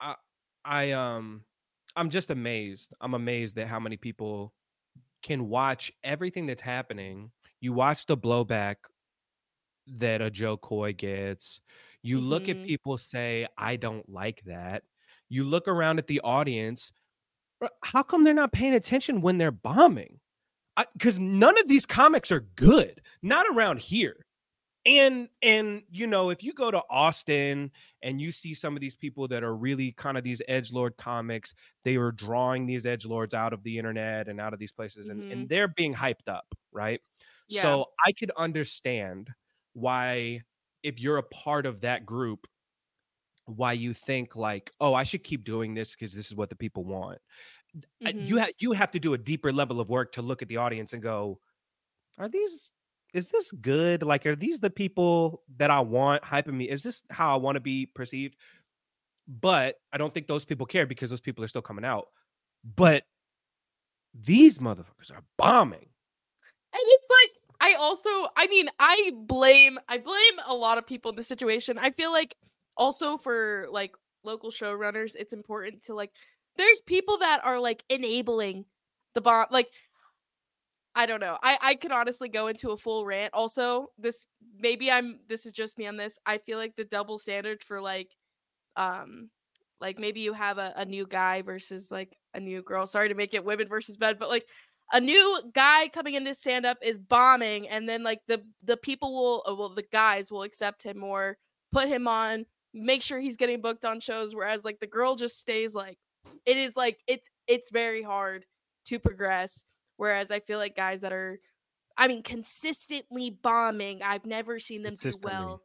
[0.00, 0.16] i
[0.64, 1.42] i um
[1.96, 4.52] i'm just amazed i'm amazed at how many people
[5.22, 7.30] can watch everything that's happening.
[7.60, 8.76] You watch the blowback
[9.98, 11.60] that a Jo Koy gets.
[12.02, 12.64] You look at Mhm.
[12.64, 14.82] people say i don't like that.
[15.28, 16.92] You look around at the audience
[17.84, 20.18] how come they're not paying attention when they're bombing?
[20.94, 24.24] Because none of these comics are good not around here
[24.86, 27.70] and and you know if you go to austin
[28.02, 30.96] and you see some of these people that are really kind of these edge lord
[30.96, 31.52] comics
[31.84, 35.08] they were drawing these edge lords out of the internet and out of these places
[35.08, 35.32] and, Mhm.
[35.32, 37.00] and they're being hyped up right
[37.48, 37.62] Yeah.
[37.62, 39.30] so i could understand
[39.74, 40.42] why
[40.82, 42.46] if you're a part of that group
[43.46, 46.56] why you think like oh i should keep doing this because this is what the
[46.56, 47.18] people want
[48.02, 48.28] Mhm.
[48.28, 50.56] you ha- you have to do a deeper level of work to look at the
[50.58, 51.40] audience and go
[52.18, 52.72] are these
[53.12, 54.02] is this good?
[54.02, 56.68] Like are these the people that i want hyping me?
[56.68, 58.36] Is this how i want to be perceived?
[59.28, 62.08] But i don't think those people care because those people are still coming out.
[62.76, 63.04] But
[64.14, 65.88] these motherfuckers are bombing.
[66.72, 71.10] And it's like I also I mean, I blame I blame a lot of people
[71.10, 71.78] in this situation.
[71.78, 72.34] I feel like
[72.76, 73.92] also for like
[74.24, 76.10] local showrunners, it's important to like
[76.56, 78.64] there's people that are like enabling
[79.14, 79.68] the bomb like
[80.94, 81.38] I don't know.
[81.42, 83.32] I I could honestly go into a full rant.
[83.34, 84.26] Also, this
[84.58, 86.18] maybe I'm this is just me on this.
[86.26, 88.10] I feel like the double standard for like
[88.76, 89.30] um
[89.80, 92.86] like maybe you have a, a new guy versus like a new girl.
[92.86, 94.46] Sorry to make it women versus men, but like
[94.92, 98.76] a new guy coming in to stand up is bombing and then like the the
[98.76, 101.36] people will uh, well the guys will accept him more
[101.72, 105.38] put him on make sure he's getting booked on shows whereas like the girl just
[105.38, 105.98] stays like
[106.46, 108.44] it is like it's it's very hard
[108.84, 109.64] to progress
[110.00, 111.38] whereas i feel like guys that are
[111.98, 115.60] i mean consistently bombing i've never seen them do well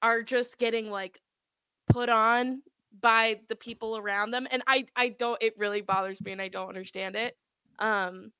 [0.00, 1.20] are just getting like
[1.86, 2.62] put on
[3.02, 6.48] by the people around them and i i don't it really bothers me and i
[6.48, 7.36] don't understand it
[7.78, 8.32] um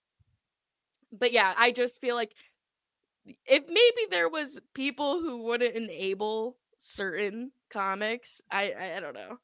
[1.12, 2.32] but yeah i just feel like
[3.44, 9.36] if maybe there was people who wouldn't enable certain comics i i, I don't know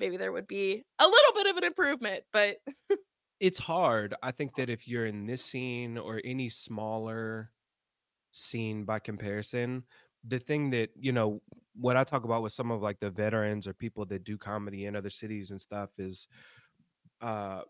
[0.00, 2.56] maybe there would be a little bit of an improvement but
[3.40, 4.14] it's hard.
[4.22, 7.52] I think that if you're in this scene or any smaller
[8.32, 9.84] scene by comparison,
[10.24, 11.42] the thing that, you know,
[11.74, 14.86] what I talk about with some of like the veterans or people that do comedy
[14.86, 16.28] in other cities and stuff is
[17.20, 17.62] uh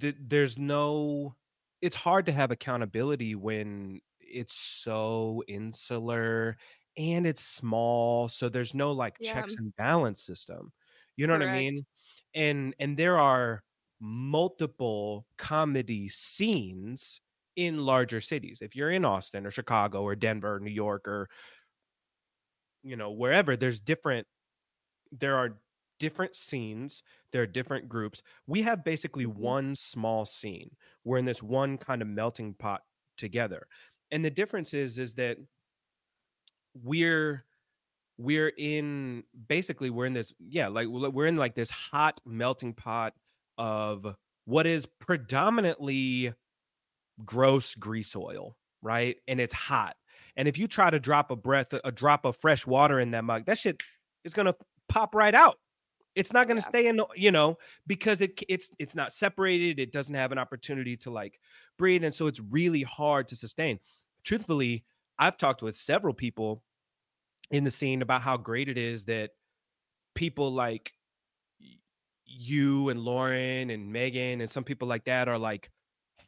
[0.00, 1.36] th- there's no
[1.80, 6.56] it's hard to have accountability when it's so insular
[6.96, 9.44] and it's small so there's no like Yeah.
[9.44, 10.72] checks and balance system
[11.16, 11.76] you know what i mean
[12.34, 13.63] and and there are
[14.04, 17.20] multiple comedy scenes
[17.56, 18.60] in larger cities.
[18.62, 21.28] If you're in austin or chicago or denver or new york or
[22.82, 24.26] you know wherever there's different
[25.12, 25.60] there are
[26.00, 28.22] different scenes there are different groups.
[28.46, 29.26] We have basically Mhm.
[29.26, 30.76] one small scene.
[31.04, 32.82] We're in this one kind of melting pot
[33.16, 33.68] together.
[34.12, 35.38] And the difference is is that
[36.74, 37.44] we're
[38.18, 43.14] we're in basically we're in this yeah like we're in like this hot melting pot
[43.58, 44.14] of
[44.44, 46.32] what is predominantly
[47.24, 49.16] gross grease oil right?
[49.26, 49.96] And it's hot.
[50.36, 53.24] And if you try to drop a breath a drop of fresh water in that
[53.24, 53.82] mug that shit
[54.24, 54.54] is gonna
[54.88, 55.58] pop right out.
[56.14, 56.68] It's not gonna Yeah.
[56.68, 60.38] stay in the- you know because it it's it's not separated it doesn't have an
[60.38, 61.40] opportunity to like
[61.78, 63.80] breathe and so it's really hard to sustain.
[64.22, 64.84] Truthfully
[65.18, 66.62] i've talked with several people
[67.50, 69.30] in the scene about how great it is that
[70.14, 70.92] people like
[72.34, 75.70] you and Lauren and Megan and some people like that are like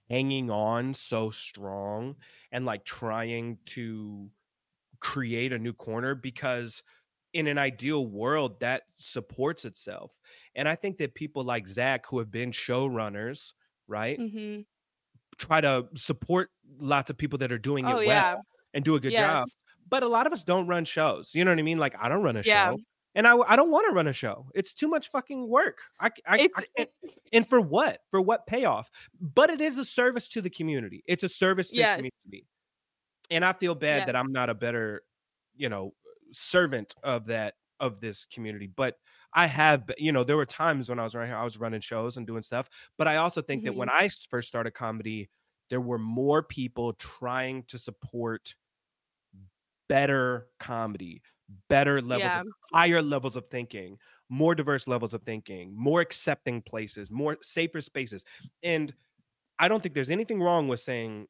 [0.09, 2.17] hanging on so strong
[2.53, 4.31] and like trying to
[5.01, 6.83] create a new corner because
[7.33, 10.19] in an ideal world that supports itself.
[10.55, 13.53] And I think that people like Zach who have been showrunners,
[13.89, 14.19] right?
[14.19, 14.63] Mm-hmm.
[15.39, 18.37] Try to support lots of people that are doing it oh well yeah
[18.73, 19.47] and do a good job
[19.89, 21.31] but a lot of us don't run shows.
[21.35, 21.79] You know what I mean?
[21.79, 22.71] Like I don't run a Yeah.
[22.71, 22.79] show,
[23.17, 24.47] and I I don't want to run a show.
[24.55, 25.79] It's too much fucking work.
[26.01, 26.49] I, I,
[26.79, 26.87] I
[27.33, 28.01] and for what?
[28.13, 28.91] For what payoff?
[29.21, 31.03] But it is a service to the community.
[31.07, 31.97] It's a service to Yes.
[31.97, 32.47] the community,
[33.31, 35.03] and I feel bad that I'm not a better,
[35.57, 35.95] you know,
[36.33, 38.97] servant of that of this community, but
[39.33, 41.81] I have, you know, there were times when I was around here, I was running
[41.81, 42.71] shows and doing stuff.
[42.97, 43.67] But I also think mm-hmm.
[43.67, 45.29] that when I first started comedy,
[45.69, 48.55] there were more people trying to support
[49.89, 51.23] better comedy,
[51.69, 52.41] better levels, yeah.
[52.41, 57.81] of, higher levels of thinking, more diverse levels of thinking, more accepting places, more safer
[57.81, 58.25] spaces.
[58.63, 58.93] And
[59.59, 61.27] I don't think there's anything wrong with saying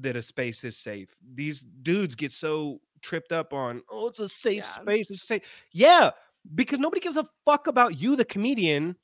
[0.00, 1.14] that a space is safe.
[1.34, 4.82] These dudes get so tripped up on, oh, it's a safe yeah.
[4.82, 5.10] space.
[5.10, 5.42] It's safe.
[5.72, 6.10] Yeah,
[6.54, 8.96] because nobody gives a fuck about you, the comedian.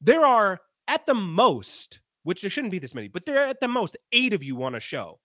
[0.00, 3.60] There are at the most, which there shouldn't be this many, but there are at
[3.60, 5.18] the most eight of you on a show.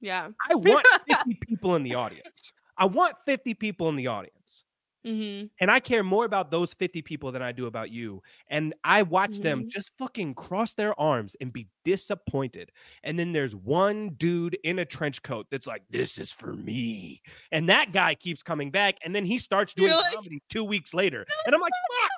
[0.00, 0.28] Yeah.
[0.48, 2.52] I want 50 people in the audience.
[2.78, 4.64] I want 50 people in the audience.
[5.06, 5.46] Mm-hmm.
[5.60, 8.22] And I care more about those 50 people than I do about you.
[8.48, 9.42] And I watch mm-hmm.
[9.44, 12.72] them just fucking cross their arms and be disappointed.
[13.04, 17.22] And then there's one dude in a trench coat that's like, this is for me.
[17.52, 18.96] And that guy keeps coming back.
[19.04, 21.24] And then he starts doing comedy two weeks later.
[21.46, 22.10] And I'm like, fuck.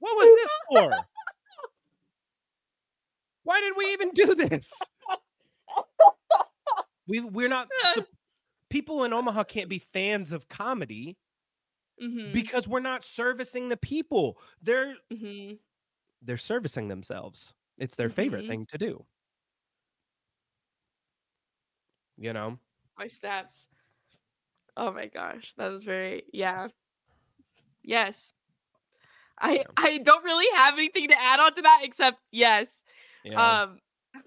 [0.00, 0.50] What was this
[0.82, 0.92] for?
[3.44, 4.70] Why did we even do this?
[7.08, 7.66] We we're not
[8.70, 11.18] people in Omaha can't be fans of comedy
[12.02, 12.32] mm-hmm.
[12.32, 14.38] because we're not servicing the people.
[14.62, 15.54] They're mm-hmm.
[16.22, 17.52] they're servicing themselves.
[17.76, 18.50] It's their favorite mm-hmm.
[18.50, 19.04] thing to do.
[22.16, 22.58] You know?
[22.98, 23.68] My snaps.
[24.76, 26.68] Oh my gosh, that was very yeah.
[27.82, 28.32] Yes.
[29.38, 29.64] I.
[29.76, 32.84] I don't really have anything to add on to that except yes.
[33.24, 33.62] Yeah.
[33.62, 33.78] Um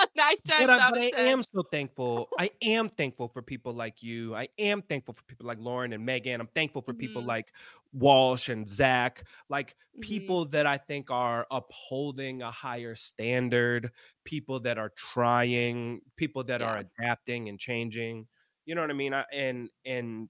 [0.16, 2.28] Nine times but, I, out but I am so thankful.
[2.38, 4.34] I am thankful for people like you.
[4.34, 6.40] I am thankful for people like Lauren and Megan.
[6.40, 7.00] I'm thankful for mm-hmm.
[7.00, 7.52] people like
[7.92, 10.00] Walsh and Zach, like mm-hmm.
[10.00, 13.90] people that I think are upholding a higher standard,
[14.24, 16.66] people that are trying, people that yeah.
[16.66, 18.26] are adapting and changing.
[18.66, 19.14] You know what I mean?
[19.14, 20.28] I, and and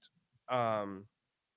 [0.49, 1.05] um,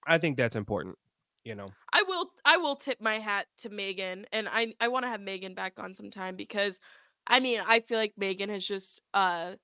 [0.06, 0.98] I think that's important
[1.44, 5.04] you know i will i will tip my hat to megan and i i want
[5.04, 6.80] to have megan back on sometime because
[7.26, 9.56] I mean, I feel like Megan has just uh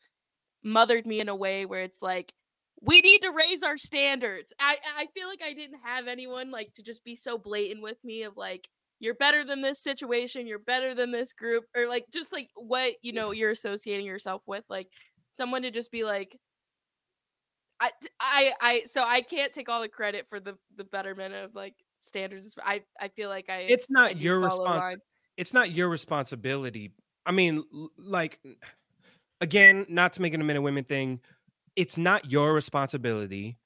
[0.63, 2.33] mothered me in a way where it's like
[2.83, 4.53] we need to raise our standards.
[4.61, 7.99] I I feel like I didn't have anyone like to just be so blatant with
[8.05, 8.69] me of like
[9.01, 12.95] you're better than this situation, you're better than this group or like just like what,
[13.03, 14.89] you know, you're associating yourself with like
[15.31, 16.37] someone to just be like
[17.81, 21.55] I I I so I can't take all the credit for the the betterment of
[21.55, 22.57] like standards.
[22.63, 25.03] I I feel like I It's not your responsibility.
[25.37, 26.93] It's not your responsibility
[27.27, 27.65] I mean,
[27.97, 28.41] like,
[29.41, 31.21] again, not to make it a men and women thing,
[31.77, 33.59] it's not your responsibility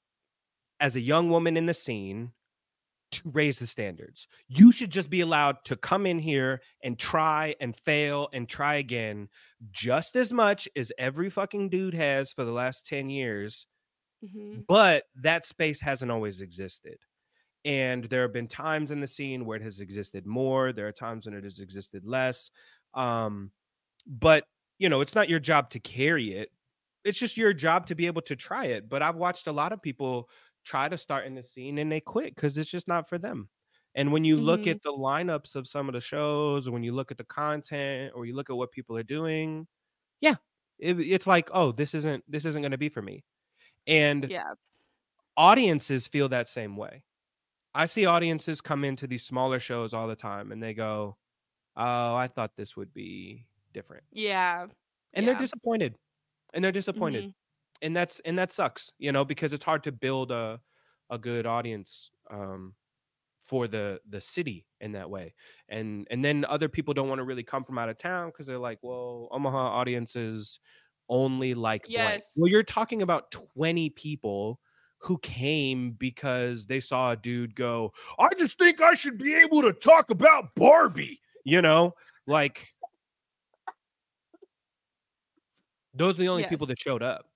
[0.79, 2.31] as a young woman in the scene
[3.11, 4.27] to raise the standards.
[4.47, 8.75] You should just be allowed to come in here and try and fail and try
[8.75, 9.29] again
[9.71, 13.67] just as much as every fucking dude has for the last 10 years.
[14.23, 14.61] Mm-hmm.
[14.67, 16.97] But that space hasn't always existed.
[17.63, 20.71] And there have been times in the scene where it has existed more.
[20.71, 22.51] There are times when it has existed less.
[22.95, 23.51] Um,
[24.07, 24.45] but
[24.77, 26.49] you know, it's not your job to carry it.
[27.03, 28.89] It's just your job to be able to try it.
[28.89, 30.29] But I've watched a lot of people
[30.65, 33.49] try to start in the scene and they quit because it's just not for them.
[33.93, 34.45] And when you mm-hmm.
[34.45, 37.23] look at the lineups of some of the shows, or when you look at the
[37.23, 39.67] content, or you look at what people are doing,
[40.19, 40.35] yeah,
[40.79, 43.23] it, it's like, oh, this isn't this isn't going to be for me.
[43.87, 44.53] And yeah,
[45.37, 47.03] audiences feel that same way.
[47.73, 51.15] I see audiences come into these smaller shows all the time, and they go,
[51.77, 54.03] oh, I thought this would be different.
[54.11, 54.65] Yeah.
[55.13, 55.33] And yeah.
[55.33, 55.95] they're disappointed.
[56.53, 57.23] And they're disappointed.
[57.23, 57.31] Mm-hmm.
[57.81, 60.59] And that's and that sucks, you know, because it's hard to build a
[61.09, 62.73] a good audience um
[63.43, 65.33] for the the city in that way.
[65.69, 68.47] And and then other people don't want to really come from out of town because
[68.47, 70.59] they're like, well, Omaha audiences
[71.09, 72.07] only like yes.
[72.07, 72.23] Blank.
[72.37, 74.59] Well, you're talking about 20 people
[74.99, 79.61] who came because they saw a dude go, I just think I should be able
[79.61, 81.93] to talk about Barbie you know,
[82.27, 82.67] like
[85.93, 86.49] those are the only yes.
[86.49, 87.27] people that showed up.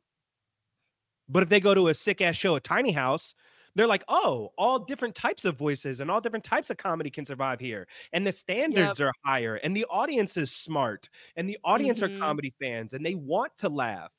[1.29, 3.35] But if they go to a sick ass show at Tiny House,
[3.75, 7.25] they're like, oh, all different types of voices and all different types of comedy can
[7.25, 7.87] survive here.
[8.11, 9.07] And the standards yep.
[9.07, 12.17] are higher, and the audience is smart, and the audience mm-hmm.
[12.17, 14.11] are comedy fans, and they want to laugh.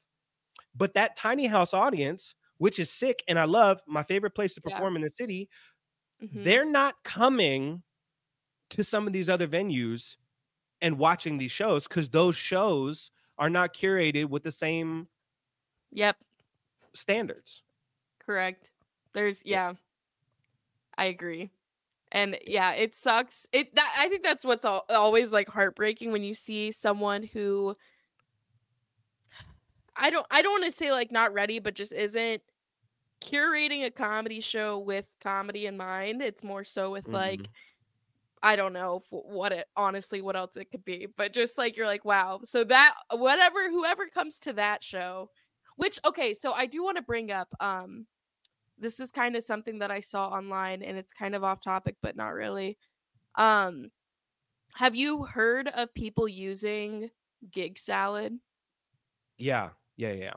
[0.74, 4.60] But that Tiny House audience, which is sick, and I love my favorite place to
[4.60, 4.98] perform yeah.
[4.98, 5.48] in the city,
[6.22, 6.44] mm-hmm.
[6.44, 7.82] they're not coming
[8.70, 10.16] to some of these other venues
[10.80, 15.08] and watching these shows because those shows are not curated with the same
[15.90, 16.16] yep.
[16.94, 17.62] standards.
[18.24, 18.70] Correct.
[19.12, 19.74] There's yeah.
[20.96, 21.50] I agree.
[22.12, 23.46] And yeah it sucks.
[23.52, 27.76] It that i think that's what's al- always like heartbreaking when you see someone who
[29.96, 32.42] i don't i don't want to say like not ready but just isn't
[33.20, 36.22] curating a comedy show with comedy in mind.
[36.22, 37.46] It's more so with like Mhm.
[38.42, 41.86] I don't know what it honestly what else it could be, but just like you're
[41.86, 42.40] like wow.
[42.44, 45.30] So that whatever whoever comes to that show,
[45.76, 48.06] which okay, so I do want to bring up um
[48.78, 51.96] this is kind of something that I saw online and it's kind of off topic
[52.02, 52.78] but not really.
[53.36, 53.90] Um
[54.74, 57.10] have you heard of people using
[57.50, 58.38] GigSalad?
[59.36, 60.34] Yeah, yeah, yeah.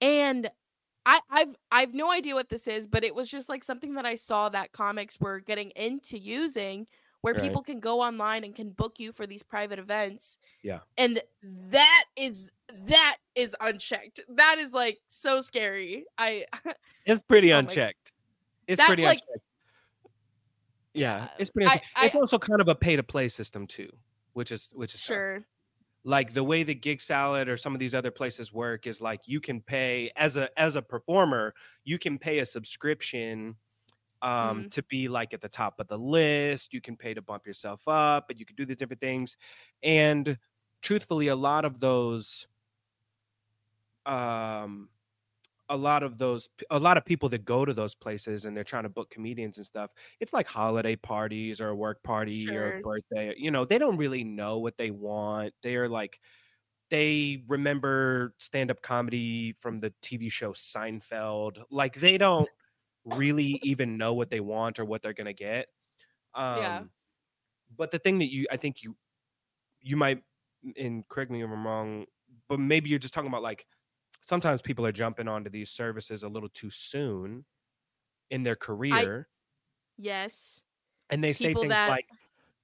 [0.00, 0.50] And
[1.10, 4.04] I, I've I've no idea what this is, but it was just like something that
[4.04, 6.86] I saw that comics were getting into using,
[7.22, 7.42] where Right.
[7.42, 10.36] people can go online and can book you for these private events.
[10.62, 10.80] Yeah.
[10.98, 11.20] and
[11.70, 12.52] that is
[12.88, 14.20] that is unchecked.
[14.28, 16.04] That is like so scary.
[16.18, 16.44] I
[17.06, 18.12] It's pretty Oh unchecked.
[18.66, 19.44] It's That, pretty like- unchecked.
[20.94, 21.68] Yeah, Yeah, it's pretty.
[21.68, 21.92] I- unchecked.
[21.96, 23.88] I- it's also kind of a pay to play system too,
[24.34, 25.08] which is which is tough.
[26.04, 29.40] Like the way the GigSalad or some of these other places work is like you
[29.40, 33.56] can pay as a as a performer you can pay a subscription
[34.22, 34.70] um Mhm.
[34.70, 37.86] to be like at the top of the list you can pay to bump yourself
[37.88, 39.36] up but you can do the different things
[39.82, 40.38] and
[40.82, 42.48] truthfully a lot of those
[44.06, 44.88] um
[45.70, 48.64] a lot of those a lot of people that go to those places and they're
[48.64, 49.90] trying to book comedians and stuff
[50.20, 52.70] it's like holiday parties or a work party or Sure.
[52.70, 56.20] a birthday you know they don't really know what they want they're like
[56.90, 62.50] they remember stand-up comedy from the tv show seinfeld like they don't
[63.04, 65.68] really even know what they want or what they're gonna get
[66.34, 66.88] um Yeah.
[67.76, 68.96] but the thing that you i think you
[69.80, 70.22] you might
[70.76, 72.06] and correct me if i'm wrong
[72.48, 73.66] but maybe you're just talking about like
[74.20, 77.44] sometimes people are jumping onto these services a little too soon
[78.30, 79.28] in their career
[79.96, 80.62] Yes.
[81.10, 82.06] and they say things that- like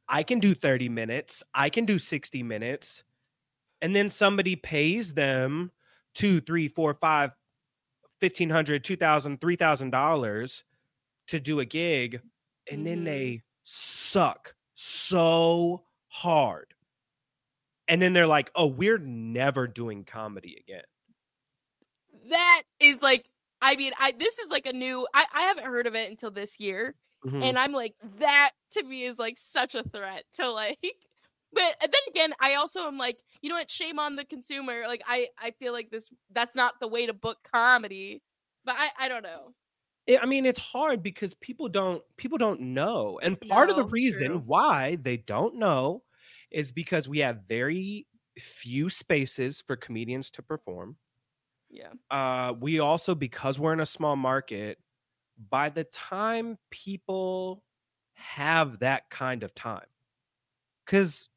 [0.09, 3.05] i can do 30 minutes i can do 60 minutes
[3.83, 5.73] and then somebody pays them
[6.15, 7.31] two three four five
[8.21, 10.65] 1500 2000 3000 dollars
[11.29, 12.21] to do a gig
[12.71, 13.05] and then Mhm.
[13.07, 16.75] they suck so hard
[17.89, 20.85] and then they're like oh we're never doing comedy again
[22.31, 23.29] That is like
[23.63, 26.31] I mean, I this is like a new I, I haven't heard of it until
[26.31, 26.95] this year.
[27.25, 27.43] Mhm.
[27.43, 30.79] and I'm like that to me is like such a threat to like
[31.53, 35.03] but then again I also am like you know what shame on the consumer like
[35.07, 38.23] I I feel like this that's not the way to book comedy
[38.65, 39.55] but I I don't know
[40.09, 43.85] I- I mean, it's hard because people don't people don't know, and part of the
[43.85, 44.47] reason true.
[44.47, 46.05] why they don't know
[46.51, 48.07] is because we have very
[48.39, 50.97] few spaces for comedians to perform.
[51.75, 54.79] Yeah Uh, we also, because we're in a small market,
[55.51, 57.65] by the time people
[58.15, 59.87] have that kind of time,
[60.85, 61.29] because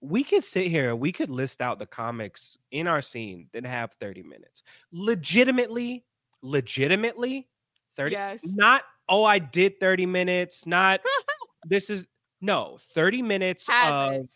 [0.00, 3.92] we could sit here, we could list out the comics in our scene that have
[4.00, 4.62] 30 minutes.
[4.92, 6.04] Legitimately,
[6.42, 7.48] legitimately,
[7.96, 11.00] 30 yes not oh i did 30 minutes not
[11.64, 12.06] this is
[12.40, 14.30] no 30 minutes Has it.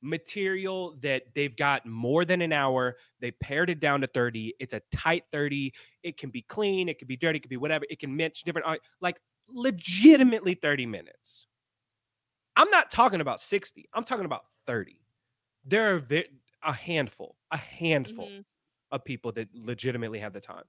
[0.00, 4.72] Material that they've got more than an hour they pared it down to 30 it's
[4.72, 5.72] a tight 30
[6.02, 8.42] it can be clean it can be dirty it can be whatever it can match
[8.44, 11.46] different like legitimately 30 minutes
[12.56, 15.00] i'm not talking about 60 i'm talking about 30
[15.64, 16.02] there are
[16.62, 18.44] a handful a handful Mhm.
[18.90, 20.64] of people that legitimately have the time.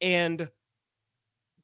[0.00, 0.50] And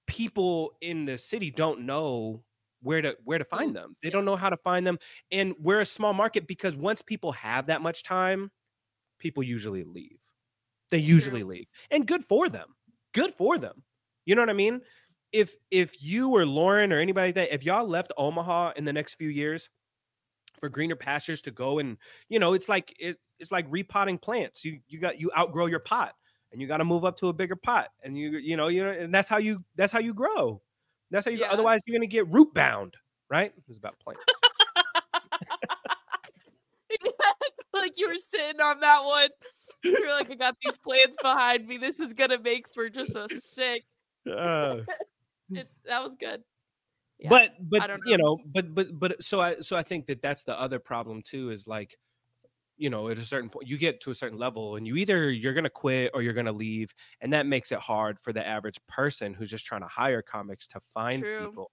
[0.07, 2.44] people in the city don't know
[2.85, 3.74] where to where to find mm-hmm.
[3.74, 3.97] them.
[4.03, 4.12] They yeah.
[4.12, 4.99] don't know how to find them.
[5.32, 8.51] And we're a small market because once people have that much time,
[9.18, 10.20] people usually leave.
[10.91, 11.51] They usually True.
[11.51, 11.66] leave.
[11.91, 12.68] And good for them.
[13.12, 13.82] Good for them.
[14.26, 14.80] You know what I mean?
[15.32, 18.93] If if you or Lauren or anybody like that, if y'all left Omaha in the
[18.93, 19.70] next few years
[20.61, 21.97] for greener pastures to go and
[22.28, 24.64] you know, it's like it, it's like repotting plants.
[24.64, 26.14] You you got you outgrow your pot
[26.53, 28.82] and you got to move up to a bigger pot and you you know you
[28.82, 30.62] know and that's how you that's how you grow
[31.14, 31.52] that's how you Yeah.
[31.52, 32.94] otherwise you're gonna get root bound
[33.30, 33.52] right?
[33.68, 34.22] It's about plants.
[37.72, 39.28] Like you were sitting on that one.
[39.82, 41.76] You're like I got these plants behind me.
[41.76, 43.84] This is gonna make for just a sick
[44.30, 44.76] Uh,
[45.50, 46.42] it's that was good.
[47.18, 48.36] Yeah, but but don't you know.
[48.36, 51.50] know but but but so i so i think that that's the other problem too
[51.50, 51.96] is like
[52.77, 55.31] you know at a certain point you get to a certain level and you either
[55.31, 58.79] you're gonna quit or you're gonna leave and that makes it hard for the average
[58.87, 61.47] person who's just trying to hire comics to find True.
[61.47, 61.70] people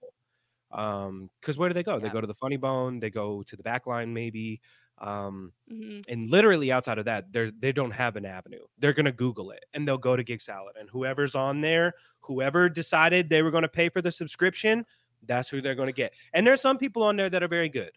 [0.70, 3.56] um because where do they go they go to the funny bone they go to
[3.56, 4.60] the Backline maybe
[4.98, 6.02] um Mhm.
[6.08, 9.50] and literally outside of that they they don't have an avenue they're going to google
[9.50, 13.62] it and they'll go to GigSalad and whoever's on there whoever decided they were going
[13.62, 14.86] to pay for the subscription
[15.24, 17.68] that's who they're going to get and there's some people on there that are very
[17.68, 17.92] good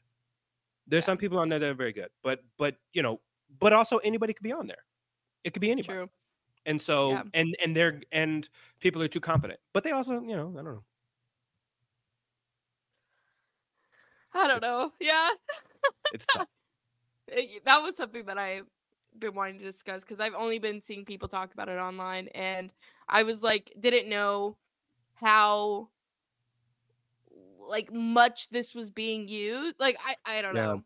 [0.88, 1.05] there's Yeah.
[1.05, 3.21] some people on there that are very good but but you know
[3.59, 4.83] but also anybody could be on there
[5.43, 6.09] it could be anybody true
[6.67, 7.23] And so Yeah.
[7.33, 9.59] and and they're and people are too confident.
[9.73, 10.83] But they also, you know, I don't know.
[14.33, 14.91] I don't It's- know.
[14.99, 15.29] Yeah.
[16.13, 16.47] It's tough.
[17.27, 18.65] it- eh, that was something that I've
[19.17, 22.71] been wanting to discuss because I've only been seeing people talk about it online, and
[23.07, 24.57] I was like, didn't know
[25.15, 25.89] how
[27.68, 29.76] like much this was being used.
[29.80, 30.68] Like I, I don't Yeah.
[30.68, 30.84] know.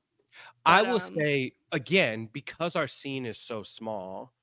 [0.65, 4.33] I But, will um, say again, because our scene is so small,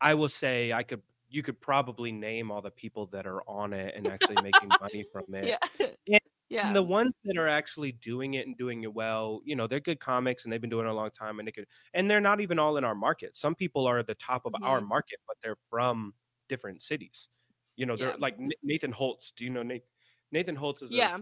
[0.00, 3.72] I will say I could you could probably name all the people that are on
[3.74, 5.56] it and actually making money from it.
[6.06, 6.18] Yeah.
[6.50, 9.80] Yeah, the ones that are actually doing it and doing it well, you know, they're
[9.80, 12.20] good comics and they've been doing it a long time and they could and they're
[12.20, 13.36] not even all in our market.
[13.36, 14.82] Some people are at the top of our Mhm.
[14.82, 16.14] market, but they're from
[16.48, 17.28] different cities.
[17.76, 18.16] You know, they're Yeah.
[18.18, 19.30] like Nathan Holtz.
[19.32, 19.88] Do you know Nathan?
[20.32, 21.18] Nathan Holtz is a, yeah.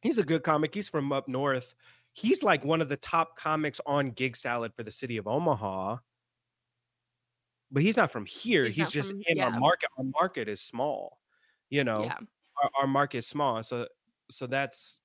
[0.00, 0.74] He's a good comic.
[0.74, 1.74] He's from up north.
[2.12, 5.96] He's like one of the top comics on GigSalad for the city of Omaha.
[7.70, 8.64] But he's not from here.
[8.64, 9.90] He's He's, just from- in our market.
[9.98, 11.18] Our market is small.
[11.70, 12.16] You know, Yeah.
[12.62, 13.62] our, our market is small.
[13.62, 13.86] So
[14.30, 15.00] so that's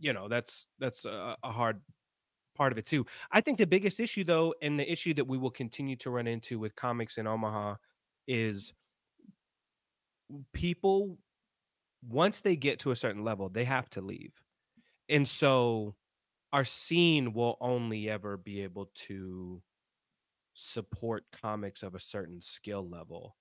[0.00, 1.80] you know, that's that's a, a hard
[2.56, 3.06] part of it too.
[3.32, 6.26] I think the biggest issue though, and the issue that we will continue to run
[6.26, 7.76] into with comics in Omaha
[8.26, 8.72] is
[10.52, 11.18] people
[12.08, 14.42] once they get to a certain level, they have to leave.
[15.08, 15.96] And so
[16.52, 19.62] our scene will only ever be able to
[20.54, 23.36] support comics of a certain skill level.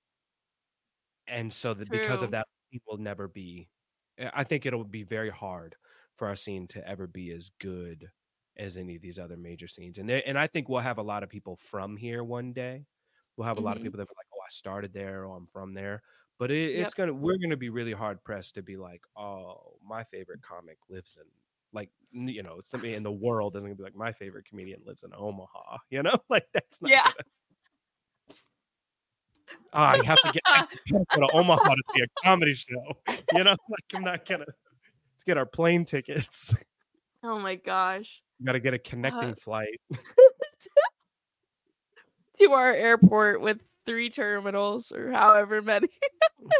[1.27, 3.69] And so that because of that, it will never be
[4.19, 5.75] I- I think it'll be very hard
[6.17, 8.11] for our scene to ever be as good
[8.55, 9.97] as any of these other major scenes.
[9.97, 12.85] And they, and I think we'll have a lot of people from here one day.
[13.35, 13.83] We'll have a lot of Mhm.
[13.83, 15.25] people that are like, "Oh, I started there.
[15.25, 16.03] or I'm from there."
[16.39, 16.85] But it, Yep.
[16.85, 20.77] it's gonna we're gonna be really hard pressed to be like, "Oh, my favorite comic
[20.89, 21.27] lives in."
[21.73, 25.03] Like you know, somebody in the world isn't gonna be like my favorite comedian lives
[25.03, 25.77] in Omaha.
[25.89, 26.91] You know, like that's not.
[26.91, 27.03] Yeah.
[27.03, 28.39] Gonna...
[29.73, 32.53] Ah, you have to get I have to go to Omaha to see a comedy
[32.53, 32.97] show.
[33.33, 34.45] You know, like I'm not gonna.
[35.13, 36.55] Let's get our plane tickets.
[37.23, 38.21] Oh my gosh.
[38.39, 39.79] You got to get a connecting flight.
[42.39, 45.87] to our airport with three terminals or however many.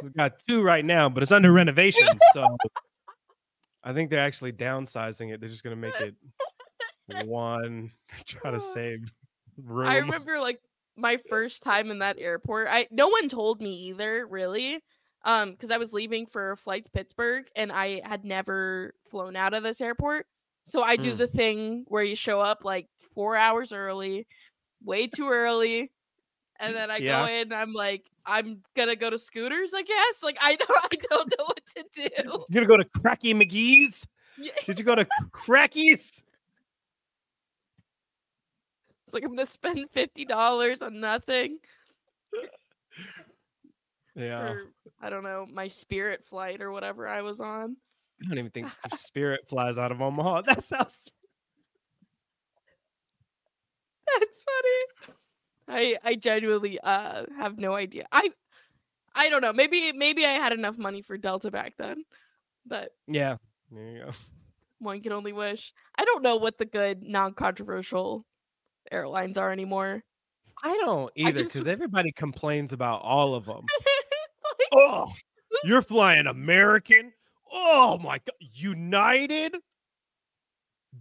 [0.02, 2.08] We've got two right now, but it's under renovation.
[2.34, 2.46] So
[3.84, 5.40] I think they're actually downsizing it.
[5.40, 6.16] They're just gonna make it
[7.28, 7.92] one,
[8.26, 9.12] try to save
[9.58, 9.88] room.
[9.90, 10.60] I remember like
[10.96, 12.68] my first time in that airport.
[12.70, 14.80] I no one told me either, really.
[15.26, 19.38] Um, because I was leaving for a flight to Pittsburgh and I had never flown
[19.38, 20.26] out of this airport.
[20.66, 21.18] So I do Mm.
[21.18, 24.28] the thing where you show up like four hours early,
[24.84, 25.92] way too early.
[26.60, 27.22] And then I Yeah.
[27.22, 30.24] go in, I'm like, I'm gonna go to scooters, I guess.
[30.24, 32.46] Like I don't I don't know what to do.
[32.50, 34.08] You're gonna go to Cracky McGee's?
[34.38, 36.24] Yeah, Did you go to Crackies?
[39.06, 41.60] It's like I'm gonna spend fifty dollars on nothing.
[44.16, 44.42] Yeah.
[44.42, 44.62] or
[45.02, 47.78] I don't know, my spirit flight or whatever I was on.
[48.24, 50.42] I don't even think Spirit flies out of Omaha.
[50.46, 51.12] That sounds
[54.20, 55.16] That's funny.
[55.68, 58.06] I I genuinely uh have no idea.
[58.12, 58.32] I
[59.16, 59.54] I don't know.
[59.54, 62.04] Maybe maybe I had enough money for Delta back then.
[62.66, 63.38] But yeah.
[63.72, 64.12] There you go.
[64.80, 65.74] one can only wish.
[65.98, 68.26] I don't know what the good non-controversial
[68.92, 70.04] airlines are anymore.
[70.64, 73.66] I don't either just- because everybody complains about all of them.
[74.60, 75.12] Like, Oh,
[75.64, 77.12] you're flying American?
[77.52, 79.56] Oh my god, United?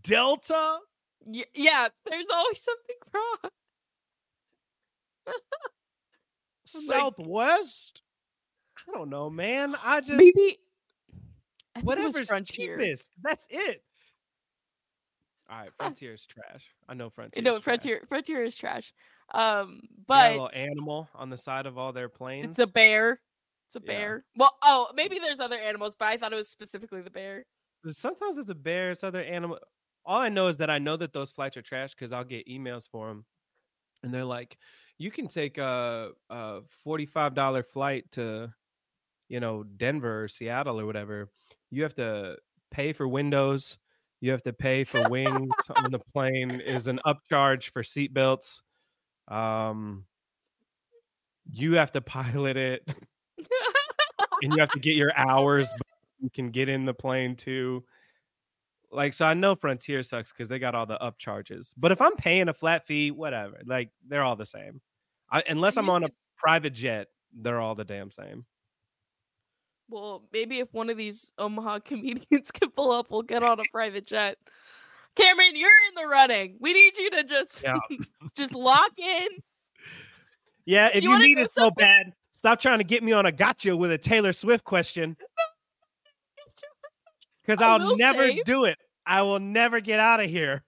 [0.03, 0.79] Delta?
[1.25, 3.51] y- yeah, there's always something wrong.
[6.67, 8.03] Southwest?
[8.89, 9.77] I don't know, man.
[9.85, 10.59] I just Maybe
[11.77, 12.79] I whatever's Frontier.
[12.79, 13.11] cheapest.
[13.23, 13.83] That's it.
[15.51, 16.75] All right, Frontier is trash.
[16.89, 17.43] I know Frontier.
[17.43, 18.93] No, Frontier Frontier is trash.
[19.35, 22.59] Um, but a little animal on the side of all their planes.
[22.59, 23.21] it's a bear.
[23.69, 23.87] It's a Yeah.
[23.87, 24.25] bear.
[24.37, 27.45] Well, oh, maybe there's other animals, but I thought it was specifically the bear.
[27.89, 29.59] Sometimes it's a bear, it's other animal.
[30.05, 32.47] All I know is that I know that those flights are trash because I'll get
[32.49, 33.25] emails for them,
[34.03, 34.59] and they're like,
[35.03, 38.53] "You can take a a forty five dollar flight to,
[39.29, 41.29] you know, Denver or Seattle or whatever.
[41.71, 42.37] You have to
[42.71, 43.79] pay for windows,
[44.21, 46.61] you have to pay for wings on the plane.
[46.61, 48.61] Is an upcharge for seatbelts.
[49.29, 50.05] Um,
[51.51, 52.89] you have to pilot it."
[54.43, 55.73] and you have to get your hours
[56.21, 57.83] you can get in the plane too
[58.91, 62.15] like so i know frontier sucks because they got all the upcharges but if i'm
[62.17, 64.81] paying a flat fee whatever like they're all the same
[65.33, 68.45] I, unless i'm on a private jet they're all the damn same
[69.89, 73.63] well, maybe if one of these Omaha comedians can pull up, we'll get on a
[73.71, 74.39] private jet.
[75.17, 76.57] Cameron, you're in the running.
[76.61, 77.79] We need you to just Yeah.
[78.35, 79.29] just lock in.
[80.65, 83.33] Yeah, if You you, need it so bad, stop trying to get me on a
[83.33, 85.15] gotcha with a Taylor Swift question.
[87.45, 88.79] Because I'll never say- do it.
[89.05, 90.63] I will never get out of here.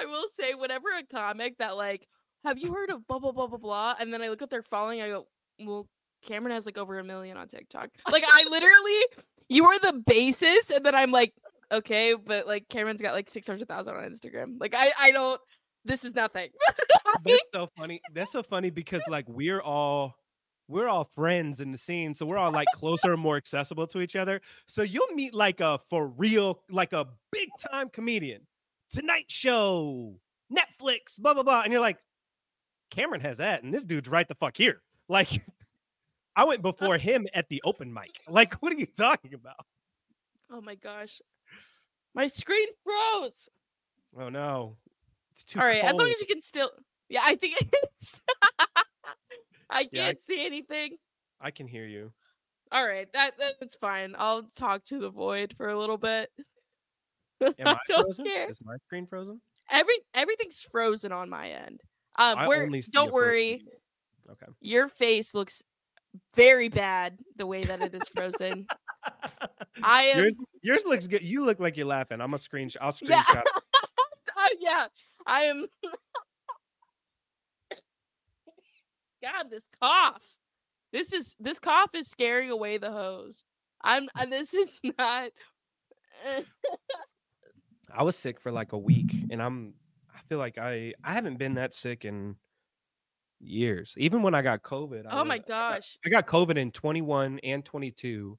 [0.00, 2.06] I will say, whenever a comic that like,
[2.44, 4.62] have you heard of blah blah blah blah blah, and then I look at their
[4.62, 5.26] following, I go,
[5.60, 5.86] well,
[6.24, 7.90] Cameron has like over a million on TikTok.
[8.10, 11.32] Like I literally, you are the basis, and then I'm like,
[11.72, 14.56] okay, but like Cameron's got like six hundred thousand on Instagram.
[14.60, 15.40] Like I, I don't.
[15.84, 16.48] This is nothing.
[17.24, 18.00] That's so funny.
[18.14, 20.14] That's so funny because like we're all
[20.68, 24.00] we're all friends in the scene, so we're all like closer and more accessible to
[24.00, 24.40] each other.
[24.66, 28.46] So you'll meet like a for real, like a big time comedian,
[28.90, 30.16] Tonight Show,
[30.52, 31.98] Netflix, blah blah blah, and you're like,
[32.94, 34.80] Cameron has that, and this dude's right the fuck here.
[35.08, 35.28] Like,
[36.36, 38.20] I went before him at the open mic.
[38.28, 39.64] Like, what are you talking about?
[40.50, 41.20] oh my gosh,
[42.14, 43.48] my screen froze.
[44.18, 44.76] Oh no,
[45.32, 45.58] it's too.
[45.60, 46.70] All right, as long as you can still.
[47.08, 48.22] Yeah, I think it's.
[49.70, 50.96] I Yeah, I- can't see anything.
[51.40, 52.12] I can hear you.
[52.72, 54.14] All right, that that's fine.
[54.18, 56.30] I'll talk to the void for a little bit.
[57.42, 58.24] Am I I don't frozen?
[58.24, 58.50] care.
[58.50, 59.40] Is my screen frozen?
[59.70, 61.80] Every everything's frozen on my end.
[62.16, 63.64] Um, we're don't worry.
[64.30, 64.46] Okay.
[64.60, 65.62] Your face looks
[66.34, 68.66] very bad the way that it is frozen.
[69.82, 70.18] I am.
[70.20, 71.22] yours, yours looks good.
[71.22, 72.20] You look like you're laughing.
[72.20, 72.76] I'm a screenshot.
[72.80, 73.22] I'll Yeah.
[73.24, 73.42] screenshot.
[73.42, 73.48] it.
[74.36, 74.86] Uh, yeah,
[75.26, 75.66] I am.
[79.22, 80.22] God, this cough.
[80.92, 83.44] This is this cough is scaring away the hose.
[83.82, 84.08] I'm.
[84.28, 85.30] This is not.
[87.96, 89.74] I was sick for like a week, and I'm.
[90.24, 92.36] I feel like I I haven't been that sick in
[93.40, 93.94] years.
[93.98, 95.04] Even when I got COVID.
[95.10, 95.98] Oh my I got- gosh.
[96.04, 98.38] I got COVID in 21 and 22,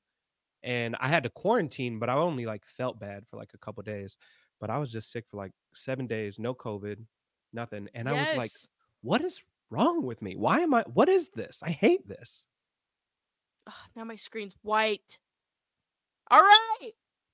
[0.64, 3.84] and I had to quarantine, but I only like felt bad for like a couple
[3.84, 4.18] days.
[4.60, 6.98] But I was just sick for like seven days, no COVID,
[7.54, 8.52] nothing, and I was like,
[9.02, 10.36] "What is wrong with me?
[10.36, 10.84] Why am I?
[10.94, 11.62] What is this?
[11.62, 12.46] I hate this."
[13.68, 15.20] Ugh, now my screen's white.
[16.32, 16.92] All right.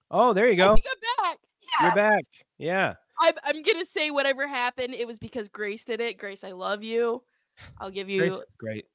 [0.10, 0.76] Oh, there you go.
[1.22, 1.38] back.
[1.82, 2.24] You're back.
[2.58, 2.96] Yeah.
[3.22, 4.94] I'm, I'm gonna say whatever happened.
[4.94, 6.18] It was because Grace did it.
[6.18, 7.24] Grace, I love you.
[7.80, 8.20] I'll give you.
[8.20, 8.86] Grace is great.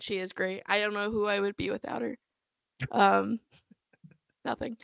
[0.00, 0.62] She is great.
[0.66, 2.18] I don't know who I would be without her.
[2.90, 3.38] Um,
[4.44, 4.76] nothing.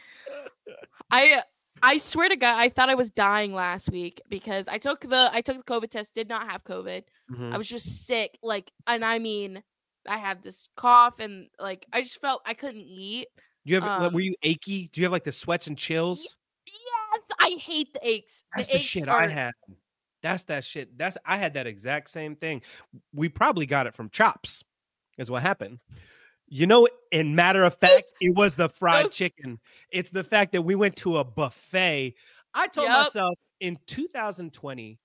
[1.11, 1.42] I
[1.82, 5.30] I swear to God, I thought I was dying last week because I took the
[5.32, 6.14] I took the COVID test.
[6.14, 7.03] Did not have COVID.
[7.30, 7.53] Mhm.
[7.53, 8.38] I was just sick.
[8.42, 9.62] Like, and I mean,
[10.09, 13.28] I had this cough and like I just felt I couldn't eat.
[13.64, 14.88] You have like, were um, you achy?
[14.92, 16.36] Do you have like the sweats and chills?
[17.39, 18.45] I hate the aches.
[18.55, 19.53] That's the the aches shit are, I had.
[20.22, 20.97] That's that shit.
[20.99, 22.62] That's I had that exact same thing.
[23.14, 24.64] We probably got it from Chops,
[25.18, 25.79] is what happened.
[26.49, 29.59] You know, in matter of fact, it was the fried chicken.
[29.91, 32.14] It's the fact that we went to a buffet.
[32.55, 33.07] I told Yup.
[33.07, 34.99] myself in 2020,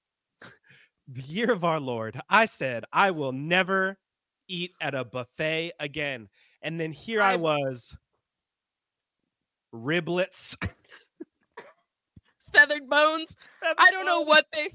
[1.08, 3.98] the year of our Lord, I said I will never
[4.48, 6.30] eat at a buffet again.
[6.62, 7.98] And then here I I'm- was,
[9.74, 10.56] riblets.
[12.54, 13.36] feathered bones.
[13.78, 14.70] I don't know what they.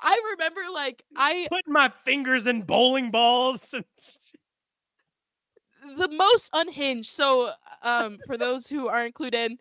[0.00, 3.74] I remember like I putting my fingers in bowling balls.
[3.74, 3.84] and
[5.98, 7.10] the most unhinged.
[7.10, 7.52] So,
[7.82, 9.52] um, for those who aren't included,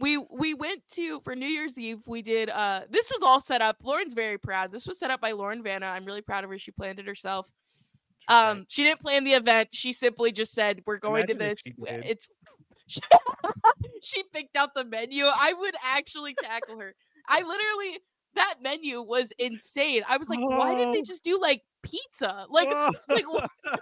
[0.00, 2.00] we we went to for New Year's Eve.
[2.06, 2.50] We did.
[2.50, 3.78] Uh, this was all set up.
[3.82, 4.72] Lauren's very proud.
[4.72, 5.86] This was set up by Lauren Vanna.
[5.86, 6.58] I'm really proud of her.
[6.58, 7.46] She planned it herself.
[8.28, 9.70] Um, she didn't plan the event.
[9.72, 12.10] She simply just said, "We're going Imagine to this." she w- did.
[12.10, 12.28] It's.
[14.02, 15.24] she picked out the menu.
[15.26, 16.94] I would actually tackle her.
[17.28, 17.98] I literally
[18.34, 20.02] that menu was insane.
[20.08, 21.04] I was like, why didn't they Oh.
[21.04, 22.46] just do like pizza?
[22.48, 22.68] Like,
[23.08, 23.46] like, wh-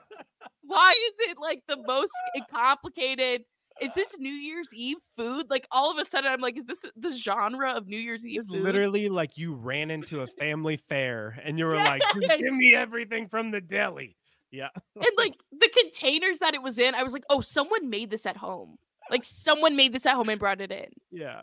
[0.62, 2.12] why is it like the most
[2.50, 3.42] complicated?
[3.82, 5.46] Is this New Year's Eve food?
[5.50, 8.40] Like all of a sudden, I'm like, is this the genre of New Year's Eve
[8.40, 8.62] It's food?
[8.62, 13.28] literally like you ran into a Family Fare and you were like, give me everything
[13.28, 14.16] from the deli.
[14.50, 14.68] Yeah.
[14.94, 18.24] and like the containers that it was in, I was like, oh, someone made this
[18.24, 18.76] at home.
[19.10, 20.88] Like someone made this at home and brought it in.
[21.10, 21.42] Yeah.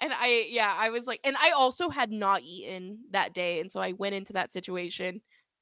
[0.00, 3.70] And I, yeah, I was like, and I also had not eaten that day, and
[3.70, 5.20] so I went into that situation,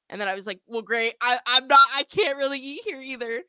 [0.09, 3.01] and then I was like, well, great, I, I'm not, I can't really eat here
[3.01, 3.41] either,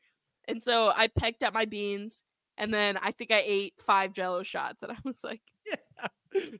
[0.47, 2.23] and so I pecked at my beans,
[2.57, 6.07] and then I think I ate five Jello shots, and I was like, Yeah.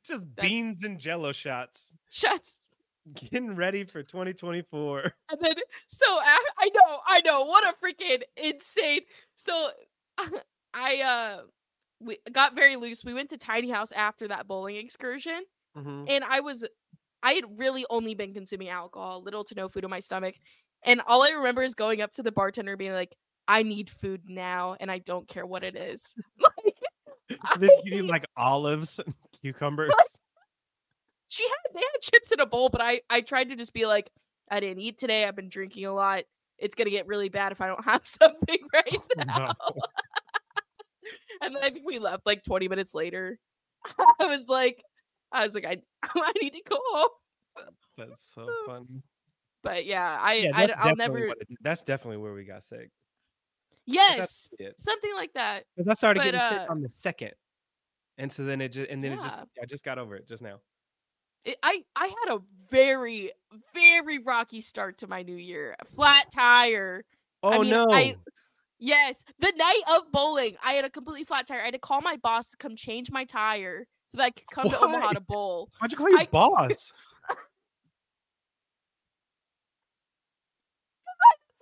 [0.03, 1.93] Just beans and jello shots.
[2.10, 2.60] shots,
[3.14, 4.99] Getting ready for 2024.
[5.32, 5.55] and then
[5.88, 9.01] so I, I know, I know, what a freaking insane.
[9.36, 9.70] So
[10.74, 11.41] I uh,
[11.99, 13.03] we got very loose.
[13.03, 15.43] We went to Tiny House after that bowling excursion.
[15.78, 16.09] Mhm.
[16.09, 16.65] and I was
[17.22, 20.36] I had really only been consuming alcohol, little to no food in my stomach.
[20.84, 23.15] And all I remember is going up to the bartender being like,
[23.47, 26.15] I need food now and I don't care what it is.
[26.39, 26.76] like
[27.84, 29.91] you like olives and cucumbers.
[31.28, 33.86] she had they had chips in a bowl, but I I tried to just be
[33.86, 34.09] like,
[34.49, 35.26] I didn't eat today.
[35.26, 36.24] I've been drinking a lot.
[36.57, 39.53] It's gonna get really bad if I don't have something right now.
[39.67, 39.74] No.
[41.42, 43.40] And then I think we left like 20 minutes later.
[44.20, 44.82] I was like,
[45.32, 47.10] I was like, I I need to go home.
[47.98, 49.02] That's so funny.
[49.62, 51.20] But yeah, I, Yeah, I I'll never.
[51.28, 52.90] it- that's definitely where we got sick.
[53.86, 55.64] Yes, something like that.
[55.78, 57.32] 'Cause I started But, getting sick uh, on the second,
[58.18, 60.44] and so then it just and then it just I just got over it just
[60.44, 60.60] now.
[61.44, 63.32] It, I I had a very
[63.74, 65.76] very rocky start to my new year.
[65.80, 67.04] A flat tire.
[67.42, 67.86] Oh mean, no!
[67.92, 68.16] I-
[68.80, 71.61] Yes, the night of bowling, I had a completely flat tire.
[71.61, 74.47] I had to call my boss to come change my tire so that I could
[74.51, 75.69] come to Omaha to bowl.
[75.80, 76.91] Why'd you call your I- boss?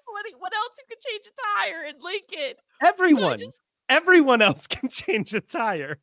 [0.05, 2.55] What, what else you could change a tire in Lincoln?
[2.81, 5.99] So Everyone, just everyone else can change a tire.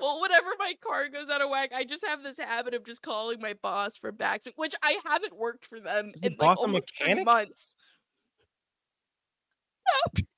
[0.00, 3.02] well, whenever my car goes out of whack, I just have this habit of just
[3.02, 6.92] calling my boss for backswing, which I haven't worked for them Is in like almost
[6.96, 7.26] three mechanic?
[10.06, 10.22] Months.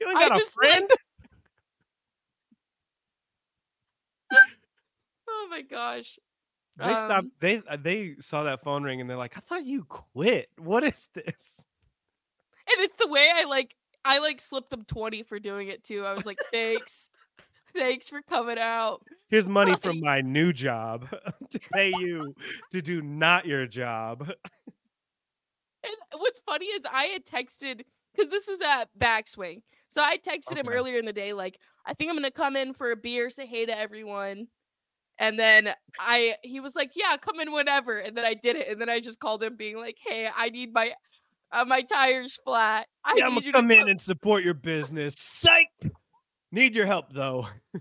[0.00, 0.90] You ain't got a just, like, friend.
[5.28, 6.16] Oh my gosh.
[6.76, 7.10] They stopped.
[7.10, 10.48] Um, They uh, they saw that phone ring and they're like, "I thought you quit.
[10.58, 11.66] What is this?"
[12.68, 16.04] And it's the way I like I like slipped them 20 for doing it too.
[16.04, 17.10] I was like, thanks.
[17.74, 19.02] thanks for coming out.
[19.28, 21.08] Here's money from my new job
[21.50, 22.34] to pay you
[22.72, 24.30] to do not your job.
[25.84, 27.82] And what's funny is I had texted
[28.14, 29.62] because this was at backswing.
[29.88, 32.72] So I texted him earlier in the day, like, I think I'm gonna come in
[32.72, 34.48] for a beer, say hey to everyone.
[35.18, 37.96] And then I he was like, Yeah, come in whenever.
[37.98, 38.68] And then I did it.
[38.68, 40.92] And then I just called him being like, Hey, I need my
[41.52, 42.88] uh, my tires flat.
[43.04, 45.14] I yeah, I'm gonna you to come in and support your business.
[45.18, 45.68] Psych.
[46.50, 47.46] Need your help though.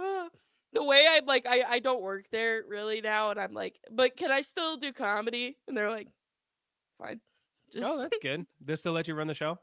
[0.72, 4.16] the way I'm like, I, I don't work there really now, and I'm like, but
[4.16, 5.56] can I still do comedy?
[5.66, 6.08] And they're like,
[6.98, 7.20] fine.
[7.20, 8.46] Oh, Just Oh, that's good.
[8.60, 9.58] This to let you run the show.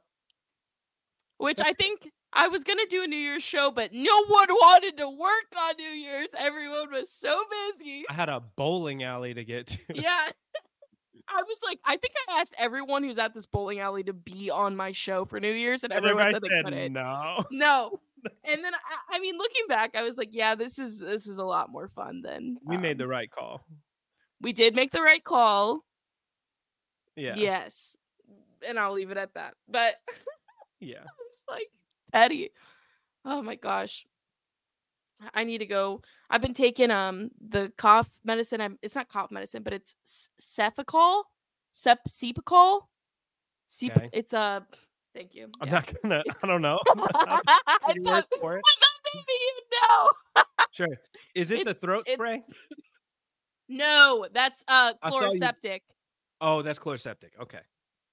[1.37, 4.97] which I think I was gonna do a New Year's show, but no one wanted
[4.97, 6.29] to work on New Year's.
[6.37, 7.41] Everyone was so
[7.77, 8.05] busy.
[8.09, 9.77] I had a bowling alley to get to.
[9.93, 10.29] Yeah.
[11.29, 14.49] I was like, I think I asked everyone who's at this bowling alley to be
[14.49, 16.93] on my show for New Year's, and everyone everybody said they said couldn't.
[16.93, 17.43] no.
[17.51, 17.99] No.
[18.43, 21.37] And then I, I mean, looking back, I was like, yeah, this is this is
[21.37, 23.65] a lot more fun than We made um, the right call.
[24.41, 25.83] we did make the right call.
[27.15, 27.35] Yeah.
[27.35, 27.95] Yes.
[28.67, 29.53] And I'll leave it at that.
[29.67, 29.95] But
[30.79, 31.03] Yeah.
[31.27, 31.69] it's like
[32.11, 32.51] petty.
[33.25, 34.05] Oh my gosh.
[35.33, 36.01] I- need to go.
[36.29, 38.61] I've been taking um the cough medicine.
[38.61, 41.23] I'm it's not cough medicine, but it's s- Cepacol,
[41.71, 42.81] Cep Cepacol.
[43.65, 44.09] Cep- Okay.
[44.13, 44.65] It's a.
[45.17, 45.49] thank you.
[45.59, 45.73] I'm yeah.
[45.73, 46.23] not gonna.
[46.43, 46.79] I don't know.
[46.87, 47.41] I
[47.87, 48.63] Take your word thought, for it.
[48.65, 50.07] I thought maybe you know.
[50.71, 50.97] Sure.
[51.33, 52.43] Is it the throat spray?
[53.67, 55.79] No, that's uh Chloraseptic.
[56.39, 57.31] Oh, that's Chloraseptic.
[57.41, 57.61] Okay.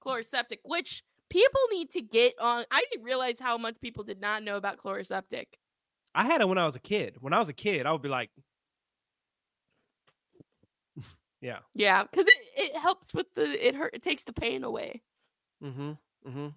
[0.03, 2.65] Chloraseptic, which people need to get on.
[2.71, 5.45] I didn't realize how much people did not know about Chloraseptic.
[6.15, 7.17] I had it when I was a kid.
[7.19, 8.31] When I was a kid, I would be like,
[11.41, 11.59] yeah.
[11.75, 13.93] Yeah, because it, it helps with the it hurt.
[13.93, 15.03] It takes the pain away.
[15.63, 15.91] Mm-hmm.
[16.27, 16.47] Mm-hmm.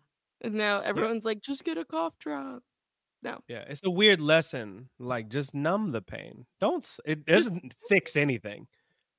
[0.41, 2.63] And now everyone's like, just get a cough drop.
[3.23, 3.41] No.
[3.49, 3.65] Yeah.
[3.69, 4.89] It's a weird lesson.
[4.99, 6.47] Like, just numb the pain.
[6.61, 6.85] Don't.
[6.85, 8.69] s- It Just- doesn't fix anything.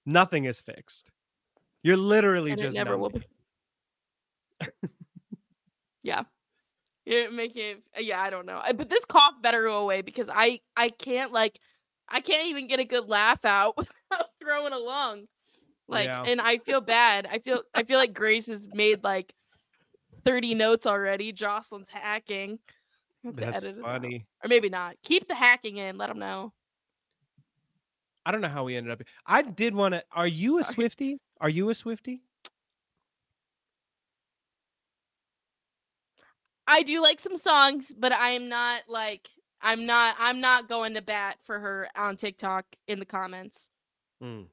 [0.06, 1.12] Nothing is fixed.
[1.84, 3.24] You're literally and it just never will numbing.
[4.82, 4.88] be.
[6.04, 6.24] yeah.
[7.06, 8.58] You're making it, uh, yeah, I don't know.
[8.58, 11.60] Uh, But this cough better go away because I I can't like
[12.08, 15.26] I can't even get a good laugh out without throwing a lung.
[15.88, 16.24] Like Yeah.
[16.24, 17.28] and I feel bad.
[17.30, 19.34] I feel I feel like Grace has made like
[20.30, 21.32] 30 notes already.
[21.32, 22.60] Joslyne's hacking.
[23.26, 23.86] I That's edit it out.
[23.86, 24.28] funny.
[24.44, 24.96] Or maybe not.
[25.02, 25.98] Keep the hacking in.
[25.98, 26.54] Let them know.
[28.28, 29.00] I don't know how we ended up.
[29.00, 29.08] here.
[29.26, 30.04] I did want to.
[30.12, 30.76] Are you a Sorry.
[30.76, 31.18] Swifty?
[31.42, 32.22] Are you a Swifty?
[36.68, 39.30] I do like some songs, but I am not like
[39.64, 43.72] I'm not I'm not going to bat for her on TikTok in the comments.
[44.24, 44.46] Mm.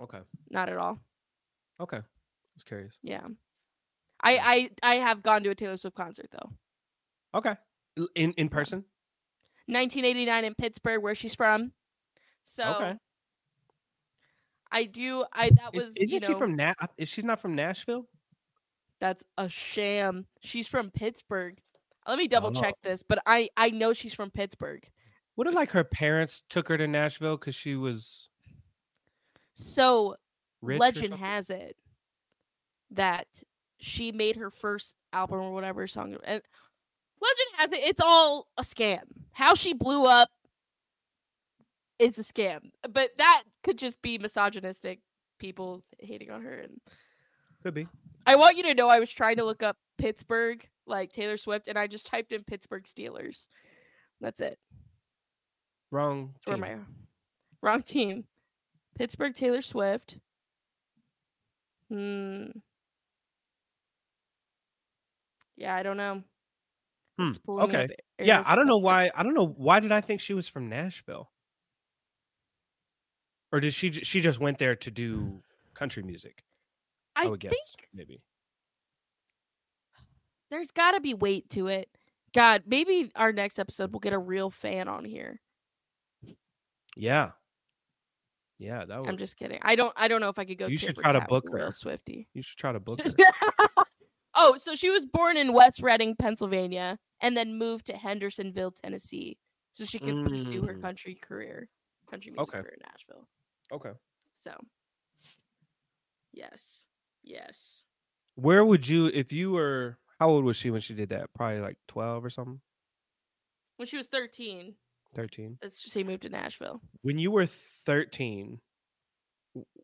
[0.00, 0.20] Okay.
[0.48, 1.00] Not at all.
[1.80, 1.98] Okay.
[2.54, 2.96] Just curious.
[3.02, 3.26] Yeah.
[4.24, 6.50] I I I have gone to a Taylor Swift concert though.
[7.38, 7.54] Okay.
[8.16, 8.84] In in person.
[9.66, 11.72] 1989 in Pittsburgh where she's from.
[12.44, 12.94] So Okay.
[14.70, 17.54] I do I that was isn't you she know from Na- Is she not from
[17.54, 18.08] Nashville?
[19.00, 20.26] that's a sham.
[20.40, 21.60] She's from Pittsburgh.
[22.06, 22.60] Let me double Oh.
[22.60, 24.88] check this, but I I know she's from Pittsburgh.
[25.36, 28.28] What if like her parents took her to Nashville because she was
[29.54, 30.16] So
[30.62, 31.76] legend has it
[32.90, 33.26] that
[33.78, 36.42] she made her first album or whatever song and
[37.20, 39.02] legend has it it's all a scam
[39.32, 40.28] how she blew up
[41.98, 42.70] is a scam.
[42.90, 45.00] But that could just be misogynistic
[45.38, 46.80] people hating on her and
[47.62, 47.88] Could be.
[48.26, 51.68] I want you to know I was trying to look up Pittsburgh, like Taylor Swift,
[51.68, 53.48] and I just typed in Pittsburgh Steelers.
[54.20, 54.58] That's it.
[55.90, 56.34] Wrong.
[56.44, 56.64] Where team.
[56.64, 57.66] am I?
[57.66, 58.24] Wrong team.
[58.96, 60.18] Pittsburgh Taylor Swift.
[61.90, 62.46] Hmm.
[65.56, 66.22] Yeah, I don't know.
[67.18, 67.84] Hmm, It's pulling okay.
[67.84, 69.10] up Yeah, I don't know why.
[69.14, 71.30] I don't know why did I think she was from Nashville,
[73.52, 73.92] or did she?
[73.92, 75.42] She just went there to do
[75.74, 76.42] country music?
[77.16, 77.50] I would guess.
[77.52, 78.20] think Maybe.
[80.50, 81.88] there's got to be weight to it.
[82.34, 85.40] God, maybe our next episode we'll get a real fan on here.
[86.96, 87.30] Yeah.
[88.58, 89.08] Yeah, that would.
[89.08, 89.58] I'm just kidding.
[89.62, 89.92] I don't.
[89.96, 90.66] I don't know if I could go.
[90.66, 91.70] You should try to book a real her.
[91.72, 92.28] Swifty.
[92.34, 93.06] You should try to book her.
[94.52, 99.38] oh, so she was born in West Reading, Pennsylvania, and then moved to Hendersonville, Tennessee,
[99.72, 100.80] so she could pursue her Mm.
[100.82, 101.68] country career,
[102.10, 102.62] country music Okay.
[102.62, 103.28] career in Nashville.
[103.72, 103.92] Okay.
[104.32, 104.52] So,
[106.32, 106.86] yes,
[107.22, 107.84] yes.
[108.36, 111.32] Where would you, if you were, how old was she when she did that?
[111.34, 112.60] Probably like 12 or something,
[113.76, 114.74] When she was 13,
[115.14, 115.58] 13.
[115.62, 116.80] let's just say moved to Nashville.
[117.02, 118.60] When you were 13,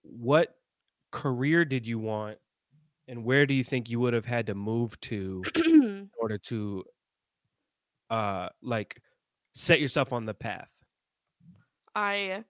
[0.03, 0.57] what
[1.13, 2.39] career did you want?
[3.11, 6.85] And where do you think you would have had to move to in order to,
[8.11, 9.01] uh, like
[9.55, 10.73] set yourself on the path?
[11.95, 12.45] I,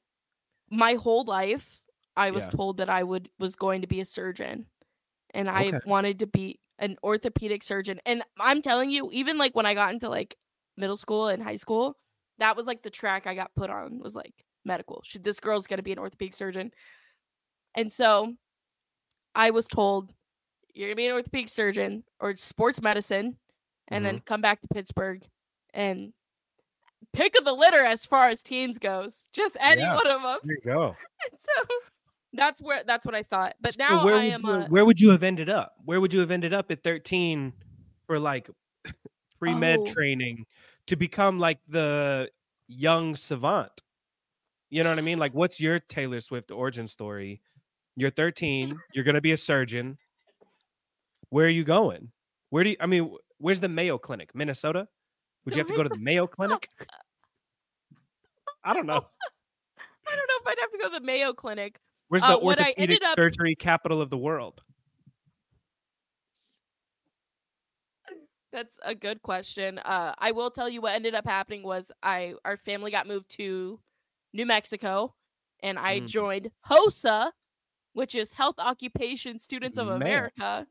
[0.70, 1.84] my whole life,
[2.16, 2.50] I was Yeah.
[2.50, 4.68] told that I would was going to be a surgeon,
[5.34, 5.80] and I Okay.
[5.84, 8.00] wanted to be an orthopedic surgeon.
[8.06, 10.36] And I'm telling you, even like when I got into like
[10.76, 11.98] middle school and high school,
[12.38, 15.02] that was like the track I got put on was like medical.
[15.04, 16.72] should this girl's gonna be an orthopedic surgeon,
[17.74, 18.34] and so
[19.34, 20.12] I was told
[20.74, 23.36] you're gonna be an orthopedic surgeon or sports medicine,
[23.88, 24.24] and then mm-hmm.
[24.24, 25.22] come back to Pittsburgh
[25.74, 26.12] and
[27.12, 29.28] pick of the litter as far as teams goes.
[29.32, 29.94] Just any Yeah.
[29.94, 30.38] one of them.
[30.44, 30.96] There you go.
[31.38, 31.50] so
[32.32, 33.54] that's where that's what I thought.
[33.60, 35.74] But So now where I would am you, a where would you have ended up?
[35.84, 37.52] Where would you have ended up at 13
[38.06, 38.48] for like
[39.38, 39.86] pre med Oh.
[39.86, 40.46] training
[40.86, 42.30] to become like the
[42.68, 43.82] young savant?
[44.70, 45.18] You know what I mean?
[45.18, 47.40] Like, what's your Taylor Swift origin story?
[47.96, 49.98] You're 13, you're going to be a surgeon.
[51.30, 52.10] Where are you going?
[52.50, 54.30] Where do you, I mean, where's the Mayo Clinic?
[54.34, 54.86] Minnesota?
[55.44, 56.68] Would you have to go to the Mayo Clinic?
[58.64, 58.96] I don't know.
[60.06, 61.78] I don't know if I'd have to go to the Mayo Clinic.
[62.08, 64.60] Where's Uh, the I orthopedic up- surgery capital of the world?
[68.52, 69.78] That's a good question.
[69.78, 73.28] Uh, I will tell you what ended up happening was I our family got moved
[73.36, 73.78] to
[74.32, 75.14] New Mexico,
[75.62, 76.08] and I Mm.
[76.08, 77.30] joined HOSA,
[77.92, 79.96] which is Health Occupation Students of Man.
[80.02, 80.66] America,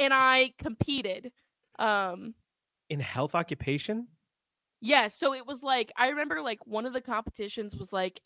[0.00, 1.30] and I competed.
[1.78, 2.34] Um,
[2.88, 4.08] In health occupation?
[4.80, 8.20] Yeah, so it was like I remember like one of the competitions was like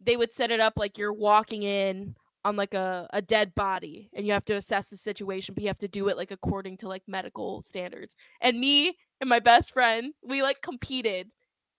[0.00, 4.10] they would set it up like you're walking in on like a, a dead body
[4.12, 6.76] and you have to assess the situation, but you have to do it like according
[6.78, 8.16] to like medical standards.
[8.40, 11.30] And me and my best friend, we like competed.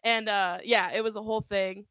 [0.03, 1.85] And uh yeah, it was a whole thing.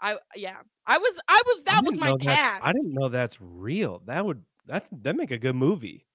[0.00, 0.56] I yeah.
[0.86, 2.60] I was I was I that was my path.
[2.62, 4.02] I didn't know that's real.
[4.06, 6.06] That would that that make a good movie.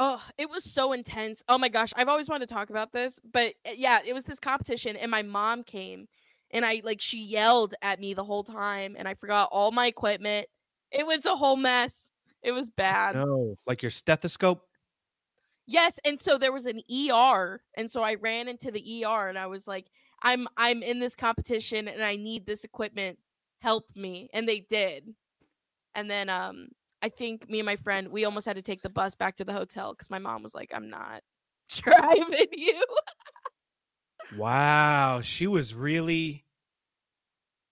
[0.00, 1.42] Oh, it was so intense.
[1.48, 4.24] Oh my gosh, I've always wanted to talk about this, but uh, yeah, it was
[4.24, 6.06] this competition and my mom came
[6.52, 9.86] and I like she yelled at me the whole time and I forgot all my
[9.86, 10.46] equipment.
[10.92, 12.12] It was a whole mess.
[12.42, 13.16] It was bad.
[13.16, 14.62] No, like your stethoscope.
[15.66, 19.38] Yes, and so there was an ER and so I ran into the ER and
[19.38, 19.86] I was like
[20.22, 23.18] I'm I'm in this competition and I need this equipment.
[23.60, 24.28] Help me.
[24.32, 25.14] And they did.
[25.96, 26.68] And then um
[27.00, 29.44] I think me and my friend we almost had to take the bus back to
[29.44, 31.22] the hotel cuz my mom was like I'm not
[31.68, 32.84] driving you.
[34.36, 36.44] Wow, she was really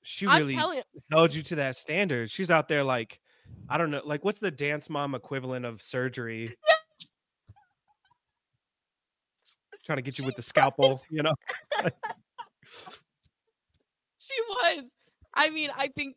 [0.03, 0.55] she really
[1.11, 2.31] held you to that standard.
[2.31, 3.21] She's out there like
[3.69, 6.57] I don't know, like what's the dance mom equivalent of surgery?
[9.85, 11.35] Trying to get you with the scalpel, you know?
[14.19, 14.97] she was.
[15.37, 16.17] I mean, I think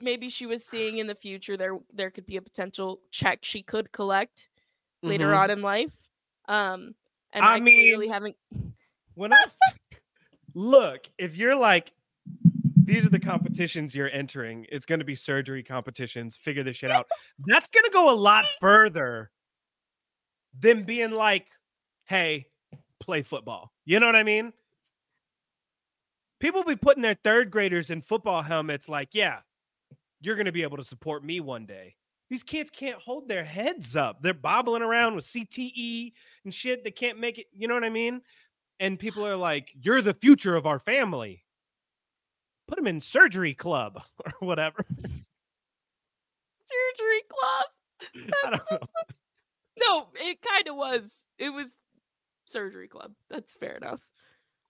[0.00, 3.62] maybe she was seeing in the future there there could be a potential check she
[3.62, 4.48] could collect
[5.02, 5.38] later Mhm.
[5.38, 5.94] on in life.
[6.48, 6.94] Um
[7.32, 8.36] and I I, mean- haven't
[9.14, 9.44] When I
[10.54, 11.92] look, if you're like,
[12.76, 16.36] these are the competitions you're entering, it's going to be surgery competitions.
[16.36, 17.06] Figure this shit out.
[17.46, 19.30] That's going to go a lot further
[20.58, 21.46] than being like,
[22.04, 22.46] hey,
[23.00, 23.72] play football.
[23.84, 24.52] You know what I mean?
[26.40, 29.38] People be putting their third graders in football helmets like, yeah,
[30.20, 31.96] you're going to be able to support me one day.
[32.28, 34.20] These kids can't hold their heads up.
[34.20, 36.12] They're bobbling around with CTE
[36.44, 36.82] and shit.
[36.84, 37.46] They can't make it.
[37.52, 38.20] You know what I mean?
[38.78, 41.42] and people are like, "You're the future of our family."
[42.68, 44.84] put them in surgery club or whatever.
[46.64, 47.66] Surgery club.
[48.42, 48.64] That's.
[49.78, 51.28] No, it kind of was.
[51.38, 51.78] It was
[52.44, 53.12] surgery club.
[53.30, 54.00] That's fair enough.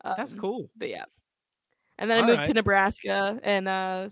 [0.04, 0.70] That's Um, cool.
[0.76, 1.06] But yeah.
[1.98, 4.10] And then I moved to Nebraska and uh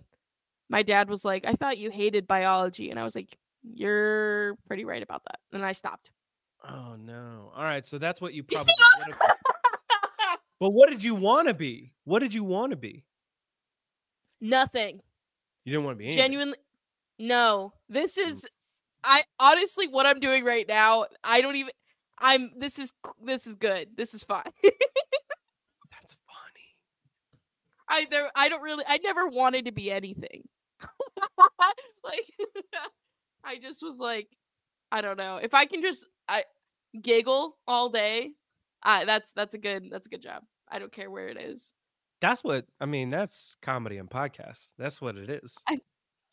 [0.71, 2.91] my dad was like, I thought you hated biology.
[2.91, 5.39] And I was like, You're pretty right about that.
[5.53, 6.11] And I stopped.
[6.67, 7.53] Oh no.
[7.55, 8.73] All right, so that's what you You probably
[9.13, 9.19] see
[10.61, 11.93] But what did you want to be?
[12.05, 13.05] What did you want to be?
[14.41, 15.01] Nothing.
[15.65, 16.23] You didn't want to be anything.
[16.23, 16.57] Genuinely
[17.19, 17.73] no.
[17.89, 18.31] This Mm.
[18.31, 18.47] is
[19.03, 21.73] I honestly what I'm doing right now, I don't even
[22.19, 23.89] I'm this is this is good.
[23.97, 24.45] This is fine.
[27.89, 30.43] I there I don't really I never wanted to be anything.
[32.05, 32.33] like
[33.45, 34.29] I just was like
[34.91, 35.37] I don't know.
[35.37, 36.45] If I can just I
[37.01, 38.33] giggle all day,
[38.83, 40.43] I that's that's a good that's a good job.
[40.71, 41.73] I don't care where it is.
[42.21, 43.11] That's what I mean.
[43.11, 44.71] That's comedy and podcast.
[44.79, 45.57] That's what it is.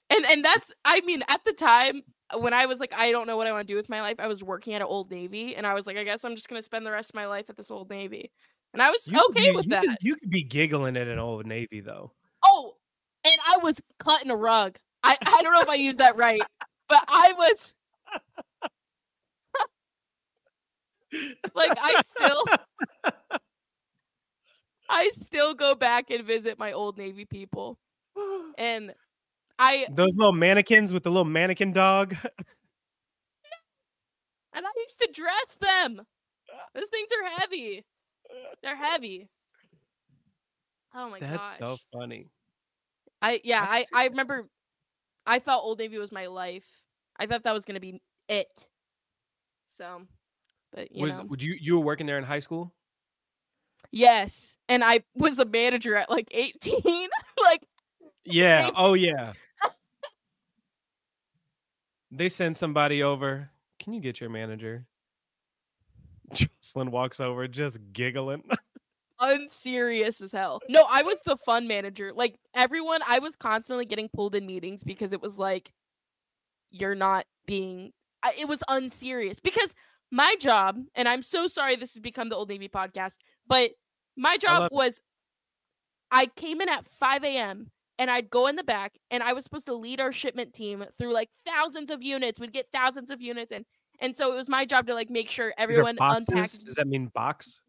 [0.09, 2.01] And and that's I mean at the time
[2.33, 4.01] uh, when I was like I don't know what I want to do with my
[4.01, 6.35] life, I was working at an old navy and I was like I guess I'm
[6.35, 8.31] just going to spend the rest of my life at this old navy.
[8.73, 9.81] And I was You okay be- with you that.
[9.85, 12.11] Could, you could be giggling at an old navy though.
[12.45, 12.75] Oh,
[13.23, 14.77] and I was cutting a rug.
[15.03, 16.41] I, I don't know if I used that right,
[16.87, 17.73] but I was
[21.55, 22.43] like I still
[24.89, 27.77] I still go back and visit my old Navy people.
[28.57, 28.93] And
[29.57, 32.15] I Those little mannequins with the little mannequin dog.
[34.53, 36.01] and I used to dress them.
[36.75, 37.85] Those things are heavy.
[38.63, 39.29] They're heavy.
[40.93, 41.29] Oh my god.
[41.29, 41.59] That's gosh.
[41.59, 42.27] so funny.
[43.21, 44.47] I yeah, I I remember
[45.25, 46.67] I thought Old Navy was my life.
[47.17, 48.67] I thought that was gonna be it.
[49.67, 50.01] So,
[50.73, 52.73] but you was know, would you you were working there in high school?
[53.91, 57.09] yes, and I was a manager at like eighteen.
[57.43, 57.65] like,
[58.25, 58.63] Yeah.
[58.63, 58.75] Maybe.
[58.77, 59.33] Oh yeah.
[62.11, 63.49] they send somebody over.
[63.79, 64.85] Can you get your manager?
[66.63, 68.43] Joslyne walks over, just giggling.
[69.21, 70.61] unserious as hell.
[70.67, 72.11] No, I was the fun manager.
[72.13, 75.71] Like everyone, I was constantly getting pulled in meetings because it was like,
[76.71, 77.91] you're not being.
[78.23, 79.73] I, it was unserious because
[80.11, 83.17] my job, and I'm so sorry this has become the Old Navy podcast,
[83.47, 83.71] but
[84.17, 84.75] my job it.
[84.75, 84.99] was,
[86.11, 87.71] I came in at 5 a.m.
[87.97, 90.83] and I'd go in the back and I was supposed to lead our shipment team
[90.97, 92.39] through like thousands of units.
[92.39, 93.65] We'd get thousands of units and.
[94.01, 96.65] And so it was my job to like make sure everyone unpacked.
[96.65, 97.61] Does that mean box?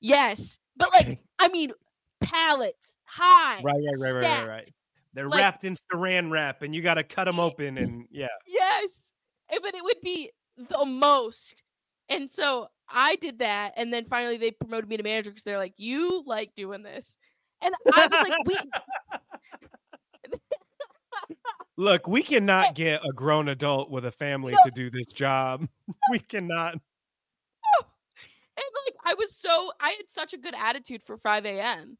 [0.00, 1.72] Yes, but like I mean,
[2.20, 3.60] pallets high.
[3.62, 4.70] Right, right, right, right, right, right.
[5.12, 8.26] They're Like- wrapped in saran wrap, and you got to cut them open, and yeah.
[8.46, 9.12] Yes,
[9.48, 11.62] but it would be the most.
[12.08, 15.58] And so I did that, and then finally they promoted me to manager because they're
[15.58, 17.16] like, "You like doing this,"
[17.62, 18.56] and I was like, "We."
[21.76, 24.58] Look, we cannot get a grown adult with a family No.
[24.64, 25.66] to do this job.
[26.10, 26.74] we cannot.
[28.56, 31.98] And like I was so I had such a good attitude for 5 a.m.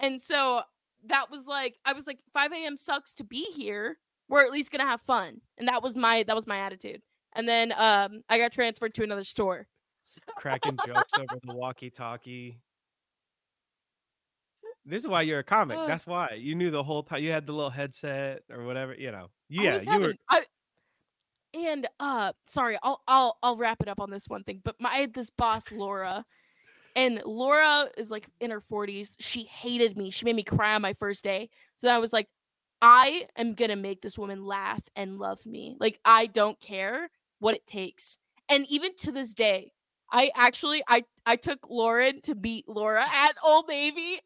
[0.00, 0.62] And so
[1.06, 2.76] that was like I was like 5 a.m.
[2.76, 3.98] sucks to be here.
[4.28, 5.40] We're at least gonna have fun.
[5.56, 7.02] And that was my that was my attitude.
[7.32, 9.66] And then um I got transferred to another store.
[10.02, 12.58] So, cracking jokes over the walkie-talkie.
[14.88, 15.78] This is why you're a comic.
[15.78, 15.86] Ugh.
[15.86, 17.22] That's why you knew the whole time.
[17.22, 18.94] You had the little headset or whatever.
[18.94, 19.28] You know.
[19.48, 20.14] Yeah, you were.
[20.30, 20.42] I,
[21.54, 24.60] and uh sorry, I'll I'll I'll wrap it up on this one thing.
[24.64, 26.24] But my I had this boss, Laura.
[26.96, 29.14] And Laura is like in her 40s.
[29.20, 30.10] She hated me.
[30.10, 31.48] She made me cry on my first day.
[31.76, 32.26] So I was like,
[32.82, 35.76] I am gonna make this woman laugh and love me.
[35.78, 38.18] Like I don't care what it takes.
[38.48, 39.72] And even to this day,
[40.12, 44.20] I actually I I took Lauren to beat Laura at Old Navy.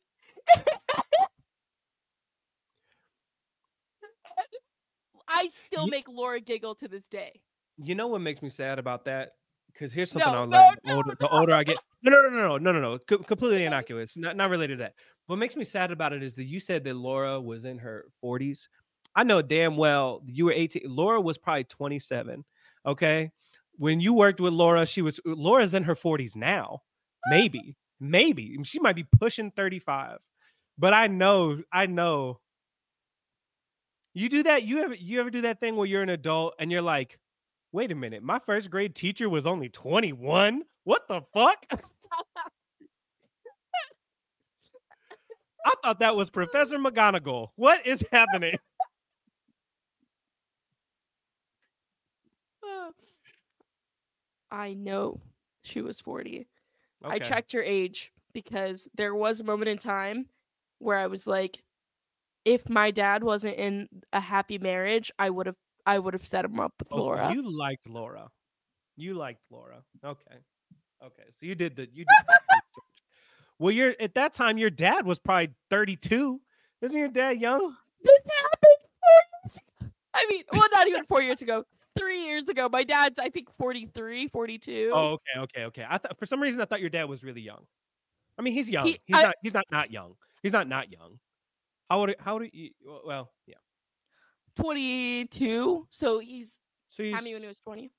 [5.28, 7.40] I still make Laura giggle to this day.
[7.78, 9.32] You know what makes me sad about that?
[9.72, 11.78] Because here's something No, I'll no, no, older, the older I get.
[12.02, 14.16] No, no, no, no, no, no, no, Co- completely innocuous.
[14.16, 14.94] Not not related to that.
[15.26, 18.04] What makes me sad about it is that you said that Laura was in her
[18.22, 18.68] 40s.
[19.14, 20.82] I know damn well you were 18.
[20.86, 22.44] Laura was probably 27.
[22.84, 23.30] Okay.
[23.76, 26.82] When you worked with Laura, she was Laura's in her 40s now.
[27.28, 30.18] Maybe, maybe she might be pushing 35.
[30.82, 32.40] But I know, I know.
[34.14, 34.64] You do that.
[34.64, 37.20] You ever you ever do that thing where you're an adult and you're like,
[37.70, 40.62] wait a minute, my first grade teacher was only 21.
[40.82, 41.64] What the fuck?
[45.64, 47.50] I thought that was Professor McGonagall.
[47.54, 48.56] What is happening?
[54.50, 55.20] I know
[55.62, 56.48] she was 40.
[57.04, 60.26] I checked her age because there was a moment in time
[60.82, 61.62] where I was like,
[62.44, 65.56] if my dad wasn't in a happy marriage, I would have
[65.86, 67.32] I would have set him up with Oh, Laura.
[67.32, 68.28] You liked Laura.
[68.96, 69.82] You liked Laura.
[70.04, 70.36] Okay.
[71.04, 71.22] Okay.
[71.30, 72.36] So you did the you did.
[73.58, 76.40] Well, you're at that time your dad was probably 32.
[76.80, 77.60] Isn't your dad young?
[77.62, 79.92] Oh, this happened four years.
[80.14, 81.64] I mean, well, not even four years ago.
[81.96, 82.68] Three years ago.
[82.68, 84.90] My dad's, I think, 43, 42.
[84.92, 85.86] Oh, okay, okay, okay.
[85.88, 87.64] I thought for some reason I thought your dad was really young.
[88.36, 88.86] I mean, he's young.
[88.86, 89.34] He- he's I- not.
[89.44, 90.14] He's not not young.
[90.42, 91.18] He's not not young.
[91.90, 92.10] How old?
[92.18, 92.42] How old?
[92.42, 92.70] are you-
[93.06, 93.56] Well, yeah.
[94.56, 95.86] 22.
[95.90, 97.90] So he's So he's had me when he was 20.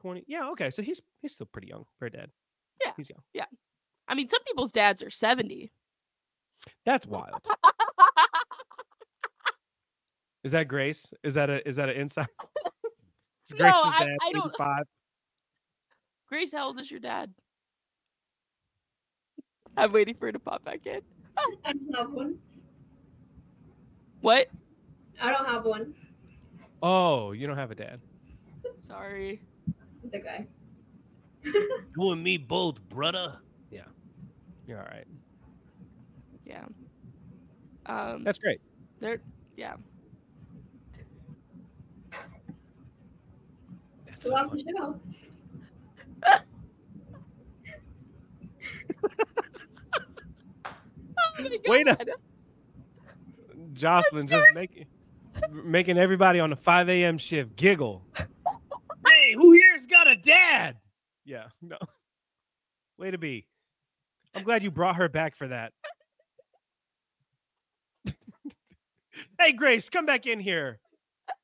[0.00, 0.24] 20.
[0.26, 0.48] Yeah.
[0.50, 0.70] Okay.
[0.70, 2.30] So he's he's still pretty young for a dad.
[2.84, 2.92] Yeah.
[2.96, 3.22] He's young.
[3.32, 3.46] Yeah.
[4.08, 5.72] I mean, some people's dads are 70.
[6.84, 7.40] That's wild.
[10.44, 11.12] Is that Grace?
[11.24, 12.28] Is that a is that an insight?
[13.52, 14.78] No, Grace's I- dad I don't- 85?
[16.28, 17.32] Grace, how old is your dad?
[19.76, 21.02] I'm waiting for her to pop back in.
[21.38, 22.38] I don't have one.
[24.20, 24.48] What?
[25.20, 25.94] I don't have one.
[26.82, 28.00] Oh, you don't have a dad.
[28.80, 29.40] Sorry.
[30.04, 30.46] It's okay.
[31.98, 33.38] You and me both, brother.
[33.70, 33.84] Yeah.
[34.66, 35.06] You're all right.
[36.44, 36.64] Yeah.
[37.86, 38.60] Um, That's great.
[39.00, 39.20] they're
[39.56, 39.76] yeah.
[44.06, 44.64] That's So so that's funny.
[44.64, 45.00] the show.
[51.52, 52.10] Oh Wait a- God.
[53.74, 54.86] Joslyne just making
[55.50, 57.18] making everybody on the 5 a.m.
[57.18, 58.02] shift giggle.
[59.06, 60.76] hey, who here's got a dad?
[61.24, 61.76] Yeah, no.
[62.98, 63.46] Way to be.
[64.34, 65.72] I'm glad you brought her back for that.
[69.38, 70.78] hey, Grace, come back in here.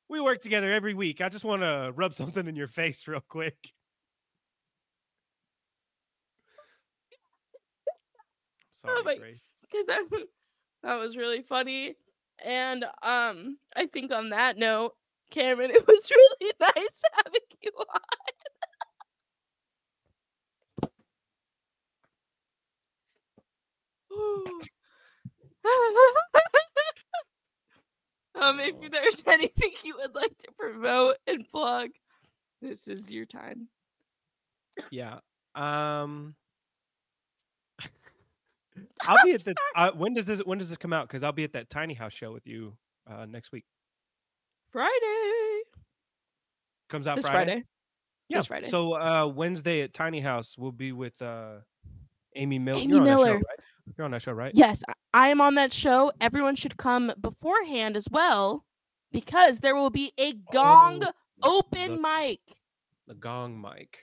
[0.09, 1.21] We work together every week.
[1.21, 3.57] I just want to rub something in your face real quick.
[8.71, 9.41] Sorry, oh my- Grace.
[9.73, 10.03] Because that,
[10.83, 11.95] that was really funny.
[12.43, 14.93] And um, I think on that note,
[15.31, 18.01] Cameron, it was really nice having you on.
[28.35, 31.89] um, if there's anything you would like to promote and plug,
[32.61, 33.69] this is your time.
[34.91, 35.19] Yeah.
[35.55, 36.35] Um
[39.03, 41.07] I'll be at the uh, when does this when does this come out?
[41.07, 42.75] Because I'll be at that tiny house show with you
[43.09, 43.65] uh next week.
[44.67, 45.61] Friday.
[46.89, 47.31] Comes out Friday.
[47.31, 47.63] Friday.
[48.29, 48.37] Yeah.
[48.39, 48.69] This Friday.
[48.69, 51.55] So uh Wednesday at Tiny House we'll be with uh
[52.35, 52.79] Amy Miller.
[52.79, 53.27] Amy You're on that Miller.
[53.27, 53.59] show, right?
[53.97, 54.51] You're on that show, right?
[54.55, 54.81] Yes,
[55.13, 56.11] I- am on that show.
[56.21, 58.63] Everyone should come beforehand as well
[59.11, 61.03] because there will be a gong
[61.43, 62.39] Oh, open the- mic.
[63.07, 63.97] The gong mic.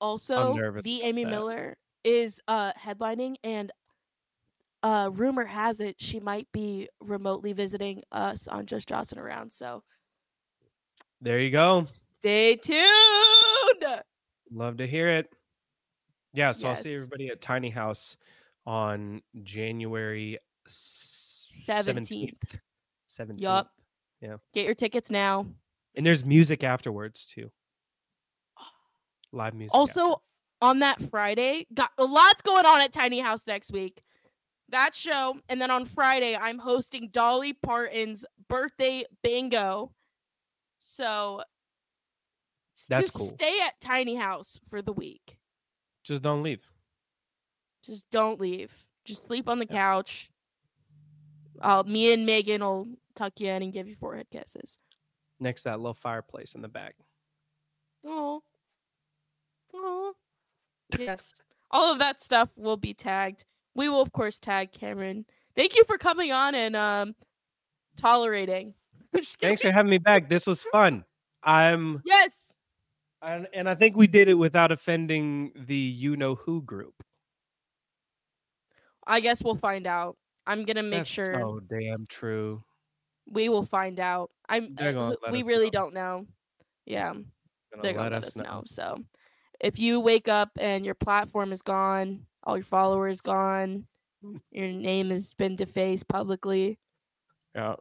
[0.00, 1.24] Also, the Amy.
[1.24, 3.70] Miller is uh headlining and
[4.82, 9.50] uh rumor has it she might be remotely visiting us on Just Jossin' Around.
[9.52, 9.82] So
[11.20, 11.84] There you go.
[12.20, 14.02] stay tuned.
[14.52, 15.26] Love to hear it.
[16.32, 18.16] Yeah, so I'll see everybody at Tiny House
[18.66, 22.38] on January Seventeenth.
[23.10, 23.28] 17th.
[23.28, 23.40] 17th.
[23.40, 23.70] Yup.
[24.20, 24.36] Yeah.
[24.54, 25.46] Get your tickets now.
[25.96, 27.50] And there's music afterwards too.
[29.32, 29.74] Live music.
[29.74, 30.22] Also, after.
[30.62, 34.02] On that Friday, got a lot's going on at Tiny House next week.
[34.68, 39.92] That show, and then on Friday, I'm hosting Dolly Parton's birthday bingo.
[40.78, 41.42] So
[42.88, 43.26] That's just cool.
[43.28, 45.38] stay at Tiny House for the week.
[46.02, 46.64] just don't leave.
[47.84, 48.86] Just don't leave.
[49.04, 49.76] Just sleep on the Yeah.
[49.76, 50.30] couch.
[51.60, 54.78] Uh, me and Megan will tuck you in and give you forehead kisses.
[55.40, 56.96] Next to that little fireplace in the back.
[58.04, 58.42] Oh.
[59.74, 60.14] Oh.
[60.98, 61.34] Yes.
[61.70, 63.44] All of that stuff will be tagged.
[63.74, 65.24] We will of course tag Cameron.
[65.56, 67.14] Thank you for coming on and um
[67.96, 68.74] tolerating.
[69.40, 70.28] Thanks for having me back.
[70.28, 71.04] This was fun.
[71.42, 72.54] I'm Yes.
[73.22, 76.94] and, and I think we did it without offending the you know who group.
[79.06, 80.16] I guess we'll find out.
[80.46, 82.62] I'm gonna make That's sure So damn true.
[83.30, 84.30] we will find out.
[84.48, 85.70] I'm uh, we really know.
[85.70, 86.26] don't know.
[86.86, 87.14] Yeah.
[87.82, 88.62] They're gonna let us know.
[88.66, 88.96] So
[89.60, 93.86] if you wake up and your platform is gone, all your followers gone,
[94.24, 94.38] Mm.
[94.50, 96.78] your name has been defaced publicly.
[97.54, 97.76] Yeah.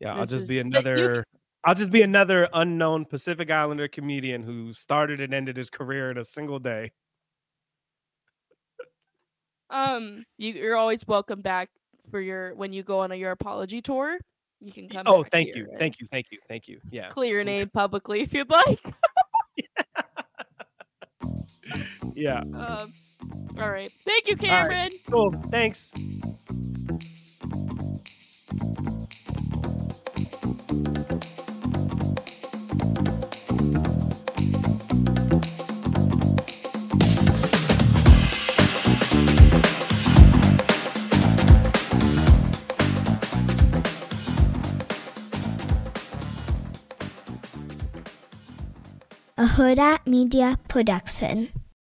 [0.00, 1.24] Yeah, I'll just is- be another
[1.64, 6.18] I'll just be another unknown Pacific Islander comedian who started and ended his career in
[6.18, 6.92] a single day.
[9.70, 11.70] Um, you, you're always welcome back
[12.10, 14.18] for your when you go on a, your apology tour.
[14.60, 15.04] You can come.
[15.06, 15.66] Oh, thank you.
[15.78, 16.06] Thank you.
[16.06, 16.38] Thank you.
[16.48, 16.80] Thank you.
[16.90, 17.08] Yeah.
[17.08, 18.80] Clear your name publicly if you'd like.
[22.14, 22.40] yeah.
[22.54, 22.92] Um,
[23.60, 23.90] all right.
[23.90, 24.70] Thank you, Cameron.
[24.70, 25.00] Right.
[25.10, 25.30] Cool.
[25.50, 25.92] Thanks.
[49.38, 51.50] a Hurrdat Media production.